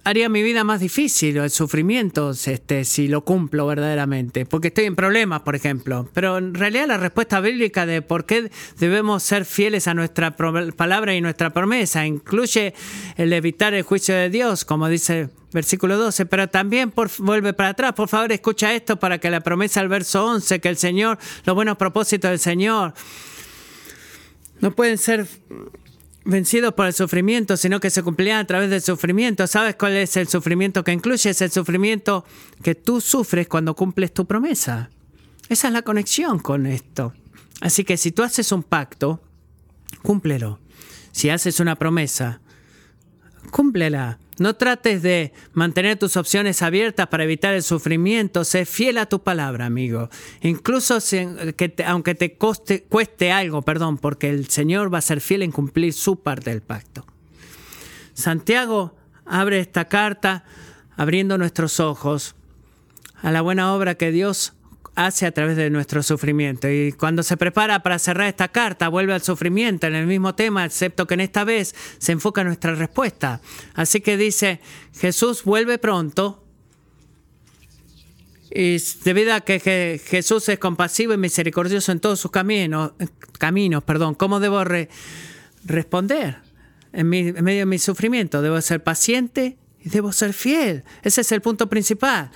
haría 0.07 0.29
mi 0.29 0.41
vida 0.41 0.63
más 0.63 0.79
difícil, 0.79 1.35
el 1.35 1.49
sufrimiento, 1.49 2.31
este, 2.31 2.85
si 2.85 3.09
lo 3.09 3.25
cumplo 3.25 3.67
verdaderamente, 3.67 4.45
porque 4.45 4.69
estoy 4.69 4.85
en 4.85 4.95
problemas, 4.95 5.41
por 5.41 5.53
ejemplo. 5.53 6.09
Pero 6.13 6.37
en 6.37 6.53
realidad 6.53 6.87
la 6.87 6.97
respuesta 6.97 7.41
bíblica 7.41 7.85
de 7.85 8.01
por 8.01 8.25
qué 8.25 8.49
debemos 8.79 9.23
ser 9.23 9.43
fieles 9.43 9.85
a 9.89 9.93
nuestra 9.93 10.33
palabra 10.37 11.13
y 11.13 11.19
nuestra 11.19 11.49
promesa 11.49 12.05
incluye 12.05 12.73
el 13.17 13.33
evitar 13.33 13.73
el 13.73 13.83
juicio 13.83 14.15
de 14.15 14.29
Dios, 14.29 14.63
como 14.63 14.87
dice 14.87 15.29
versículo 15.51 15.97
12, 15.97 16.25
pero 16.25 16.47
también 16.47 16.89
por, 16.91 17.09
vuelve 17.17 17.51
para 17.51 17.69
atrás. 17.69 17.91
Por 17.91 18.07
favor, 18.07 18.31
escucha 18.31 18.73
esto 18.73 18.97
para 18.97 19.17
que 19.17 19.29
la 19.29 19.41
promesa 19.41 19.81
al 19.81 19.89
verso 19.89 20.25
11, 20.25 20.61
que 20.61 20.69
el 20.69 20.77
Señor, 20.77 21.17
los 21.43 21.53
buenos 21.53 21.75
propósitos 21.75 22.31
del 22.31 22.39
Señor, 22.39 22.93
no 24.61 24.71
pueden 24.71 24.97
ser 24.97 25.27
vencidos 26.27 26.73
por 26.73 26.85
el 26.85 26.93
sufrimiento, 26.93 27.57
sino 27.57 27.79
que 27.79 27.89
se 27.89 28.03
cumplirá 28.03 28.39
a 28.39 28.45
través 28.45 28.69
del 28.69 28.81
sufrimiento. 28.81 29.47
¿Sabes 29.47 29.75
cuál 29.75 29.93
es 29.93 30.17
el 30.17 30.27
sufrimiento 30.27 30.83
que 30.83 30.91
incluye? 30.91 31.29
Es 31.29 31.41
el 31.41 31.51
sufrimiento 31.51 32.25
que 32.61 32.75
tú 32.75 33.01
sufres 33.01 33.47
cuando 33.47 33.75
cumples 33.75 34.13
tu 34.13 34.25
promesa. 34.25 34.89
Esa 35.49 35.67
es 35.67 35.73
la 35.73 35.81
conexión 35.81 36.39
con 36.39 36.65
esto. 36.67 37.13
Así 37.61 37.85
que 37.85 37.97
si 37.97 38.11
tú 38.11 38.23
haces 38.23 38.51
un 38.51 38.63
pacto, 38.63 39.21
cúmplelo. 40.03 40.59
Si 41.11 41.29
haces 41.29 41.59
una 41.59 41.77
promesa, 41.77 42.41
cúmplela. 43.49 44.19
No 44.39 44.55
trates 44.55 45.01
de 45.01 45.33
mantener 45.53 45.97
tus 45.97 46.15
opciones 46.15 46.61
abiertas 46.61 47.07
para 47.07 47.23
evitar 47.23 47.53
el 47.53 47.63
sufrimiento. 47.63 48.43
Sé 48.43 48.65
fiel 48.65 48.97
a 48.97 49.07
tu 49.07 49.23
palabra, 49.23 49.65
amigo. 49.65 50.09
Incluso 50.41 50.99
aunque 51.85 52.15
te 52.15 52.37
cueste 52.37 53.31
algo, 53.31 53.61
perdón, 53.63 53.97
porque 53.97 54.29
el 54.29 54.47
Señor 54.49 54.93
va 54.93 54.99
a 54.99 55.01
ser 55.01 55.21
fiel 55.21 55.41
en 55.41 55.51
cumplir 55.51 55.93
su 55.93 56.19
parte 56.19 56.51
del 56.51 56.61
pacto. 56.61 57.05
Santiago 58.13 58.95
abre 59.25 59.59
esta 59.59 59.85
carta 59.85 60.43
abriendo 60.95 61.37
nuestros 61.37 61.79
ojos 61.79 62.35
a 63.21 63.31
la 63.31 63.41
buena 63.41 63.73
obra 63.73 63.95
que 63.95 64.11
Dios 64.11 64.53
hace 64.97 65.27
a 65.27 65.31
través 65.31 65.55
de 65.55 65.69
nuestro 65.69 66.01
sufrimiento. 66.01 66.67
Y 66.67 66.91
cuando 66.91 67.21
se 67.21 67.37
prepara 67.37 67.83
para 67.83 67.99
cerrar 67.99 68.27
esta 68.27 68.47
carta, 68.47 68.89
vuelve 68.89 69.13
al 69.13 69.21
sufrimiento 69.21 69.85
en 69.85 69.93
el 69.93 70.07
mismo 70.07 70.33
tema, 70.33 70.65
excepto 70.65 71.05
que 71.05 71.13
en 71.13 71.21
esta 71.21 71.43
vez 71.43 71.75
se 71.99 72.13
enfoca 72.13 72.41
en 72.41 72.47
nuestra 72.47 72.73
respuesta. 72.73 73.39
Así 73.75 74.01
que 74.01 74.17
dice, 74.17 74.59
Jesús 74.99 75.43
vuelve 75.43 75.77
pronto. 75.77 76.43
Y 78.49 78.77
debido 79.03 79.35
a 79.35 79.41
que 79.41 80.01
Jesús 80.03 80.49
es 80.49 80.57
compasivo 80.57 81.13
y 81.13 81.17
misericordioso 81.17 81.91
en 81.91 81.99
todos 81.99 82.19
sus 82.19 82.31
caminos, 82.31 82.93
caminos 83.37 83.83
perdón, 83.83 84.15
¿cómo 84.15 84.39
debo 84.39 84.63
responder 85.63 86.37
en 86.91 87.07
medio 87.07 87.43
de 87.43 87.65
mi 87.67 87.77
sufrimiento? 87.77 88.41
Debo 88.41 88.59
ser 88.61 88.81
paciente 88.81 89.57
y 89.79 89.89
debo 89.89 90.11
ser 90.11 90.33
fiel. 90.33 90.85
Ese 91.03 91.21
es 91.21 91.31
el 91.31 91.41
punto 91.41 91.69
principal. 91.69 92.31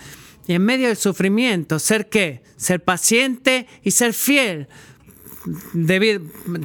Y 0.47 0.53
en 0.53 0.63
medio 0.63 0.87
del 0.87 0.97
sufrimiento, 0.97 1.79
¿ser 1.79 2.09
qué? 2.09 2.43
Ser 2.57 2.83
paciente 2.83 3.67
y 3.83 3.91
ser 3.91 4.13
fiel. 4.13 4.67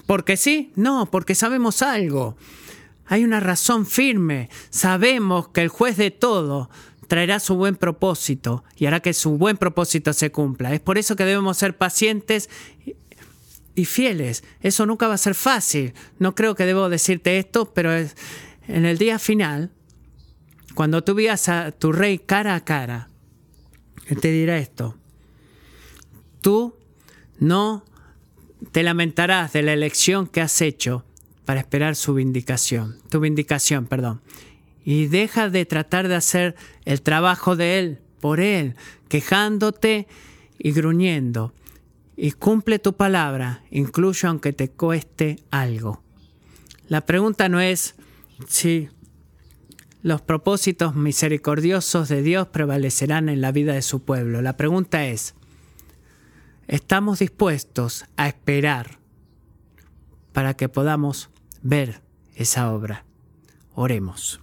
¿Porque 0.07 0.37
sí? 0.37 0.72
No, 0.77 1.11
porque 1.11 1.35
sabemos 1.35 1.83
algo. 1.83 2.37
Hay 3.07 3.24
una 3.24 3.41
razón 3.41 3.87
firme. 3.87 4.51
Sabemos 4.70 5.49
que 5.49 5.62
el 5.62 5.68
juez 5.68 5.97
de 5.97 6.11
todo 6.11 6.70
traerá 7.07 7.39
su 7.39 7.55
buen 7.55 7.77
propósito 7.77 8.64
y 8.77 8.87
hará 8.87 9.01
que 9.01 9.12
su 9.12 9.39
buen 9.39 9.57
propósito 9.57 10.12
se 10.12 10.33
cumpla. 10.33 10.74
Es 10.74 10.81
por 10.81 10.99
eso 10.99 11.16
que 11.16 11.24
debemos 11.24 11.57
ser 11.57 11.77
pacientes 11.77 12.51
y 13.74 13.85
fieles. 13.85 14.43
Eso 14.61 14.87
nunca 14.87 15.07
va 15.07 15.14
a 15.14 15.18
ser 15.18 15.35
fácil. 15.35 15.95
No 16.18 16.35
creo 16.35 16.55
que 16.55 16.66
debo 16.66 16.89
decirte 16.89 17.39
esto, 17.39 17.72
pero 17.72 17.95
en 17.95 18.85
el 18.85 18.99
día 18.99 19.18
final, 19.18 19.70
cuando 20.74 21.05
tú 21.05 21.14
veas 21.14 21.49
a 21.49 21.70
tu 21.70 21.93
rey 21.93 22.18
cara 22.18 22.57
a 22.57 22.64
cara, 22.64 23.09
él 24.07 24.21
te 24.21 24.31
dirá 24.31 24.59
esto. 24.59 24.97
Tú 26.41 26.75
no 27.39 27.85
te 28.73 28.83
lamentarás 28.83 29.53
de 29.53 29.63
la 29.63 29.73
elección 29.73 30.27
que 30.27 30.41
has 30.41 30.61
hecho 30.61 31.05
para 31.45 31.61
esperar 31.61 31.97
su 31.97 32.15
vindicación, 32.15 32.99
tu 33.11 33.21
vindicación, 33.21 33.87
perdón. 33.87 34.21
y 34.85 35.07
deja 35.07 35.51
de 35.51 35.67
tratar 35.67 36.07
de 36.07 36.15
hacer 36.15 36.55
el 36.85 37.03
trabajo 37.03 37.57
de 37.57 37.81
Él 37.81 37.99
por 38.21 38.39
Él, 38.39 38.77
quejándote 39.09 40.07
y 40.59 40.71
gruñendo. 40.73 41.53
Y 42.17 42.33
cumple 42.33 42.79
tu 42.79 42.95
palabra, 42.95 43.63
incluso 43.71 44.29
aunque 44.29 44.53
te 44.53 44.71
cueste 44.71 45.41
algo. 45.51 46.03
La 46.89 47.05
pregunta 47.05 47.49
no 47.49 47.61
es 47.61 47.97
si 48.49 48.89
los 50.07 50.23
propósitos 50.23 50.95
misericordiosos 50.95 52.09
de 52.09 52.23
Dios 52.23 52.47
prevalecerán 52.47 53.29
en 53.29 53.41
la 53.41 53.51
vida 53.51 53.75
de 53.75 53.83
su 53.83 54.05
pueblo. 54.05 54.41
La 54.41 54.57
pregunta 54.57 55.05
es, 55.05 55.35
¿estamos 56.69 57.19
dispuestos 57.19 58.05
a 58.17 58.29
esperar 58.29 59.01
para 60.33 60.55
que 60.55 60.69
podamos 60.69 61.31
ver 61.61 62.03
esa 62.37 62.71
obra? 62.73 63.05
Oremos. 63.75 64.41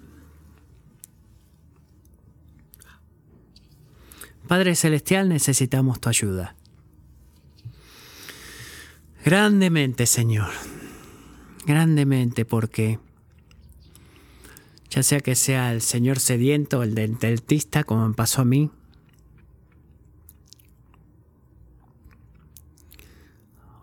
Padre 4.49 4.75
Celestial, 4.75 5.29
necesitamos 5.29 6.01
tu 6.01 6.09
ayuda. 6.09 6.57
Grandemente, 9.23 10.07
Señor. 10.07 10.51
Grandemente, 11.65 12.43
porque 12.43 12.99
ya 14.93 15.01
sea 15.01 15.21
que 15.21 15.33
sea 15.33 15.73
el 15.73 15.81
señor 15.81 16.19
sediento 16.19 16.79
o 16.79 16.83
el 16.83 16.93
dentista, 16.93 17.83
como 17.83 18.07
me 18.07 18.13
pasó 18.13 18.43
a 18.43 18.45
mí, 18.45 18.69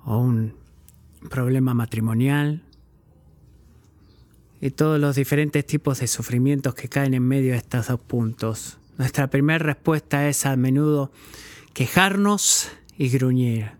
o 0.04 0.18
un 0.18 0.54
problema 1.28 1.74
matrimonial, 1.74 2.62
y 4.60 4.70
todos 4.70 5.00
los 5.00 5.16
diferentes 5.16 5.66
tipos 5.66 5.98
de 5.98 6.06
sufrimientos 6.06 6.76
que 6.76 6.88
caen 6.88 7.14
en 7.14 7.26
medio 7.26 7.52
de 7.52 7.58
estos 7.58 7.88
dos 7.88 8.00
puntos. 8.00 8.78
Nuestra 8.96 9.30
primera 9.30 9.58
respuesta 9.58 10.28
es 10.28 10.46
a 10.46 10.54
menudo 10.54 11.10
quejarnos 11.72 12.70
y 12.96 13.08
gruñir. 13.08 13.72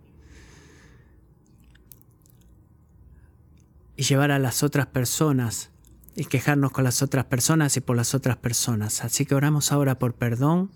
Y 3.94 4.02
llevar 4.02 4.32
a 4.32 4.40
las 4.40 4.64
otras 4.64 4.86
personas 4.86 5.70
y 6.16 6.24
quejarnos 6.24 6.72
con 6.72 6.84
las 6.84 7.02
otras 7.02 7.24
personas 7.26 7.76
y 7.76 7.80
por 7.80 7.96
las 7.96 8.14
otras 8.14 8.36
personas. 8.36 9.04
Así 9.04 9.26
que 9.26 9.34
oramos 9.34 9.72
ahora 9.72 9.98
por 9.98 10.14
perdón 10.14 10.70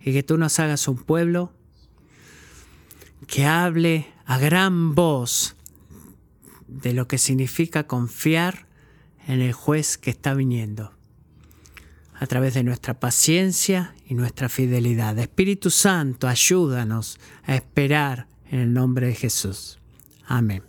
y 0.00 0.12
que 0.12 0.22
tú 0.22 0.38
nos 0.38 0.58
hagas 0.58 0.88
un 0.88 0.96
pueblo 0.96 1.52
que 3.26 3.44
hable 3.46 4.06
a 4.24 4.38
gran 4.38 4.94
voz 4.94 5.56
de 6.66 6.92
lo 6.92 7.08
que 7.08 7.18
significa 7.18 7.86
confiar 7.86 8.66
en 9.26 9.40
el 9.40 9.52
juez 9.52 9.98
que 9.98 10.10
está 10.10 10.34
viniendo 10.34 10.92
a 12.14 12.26
través 12.26 12.54
de 12.54 12.64
nuestra 12.64 12.98
paciencia 12.98 13.94
y 14.06 14.14
nuestra 14.14 14.48
fidelidad. 14.48 15.18
Espíritu 15.18 15.70
Santo, 15.70 16.26
ayúdanos 16.26 17.18
a 17.44 17.54
esperar 17.54 18.26
en 18.50 18.60
el 18.60 18.72
nombre 18.72 19.06
de 19.06 19.14
Jesús. 19.14 19.78
Amén. 20.26 20.62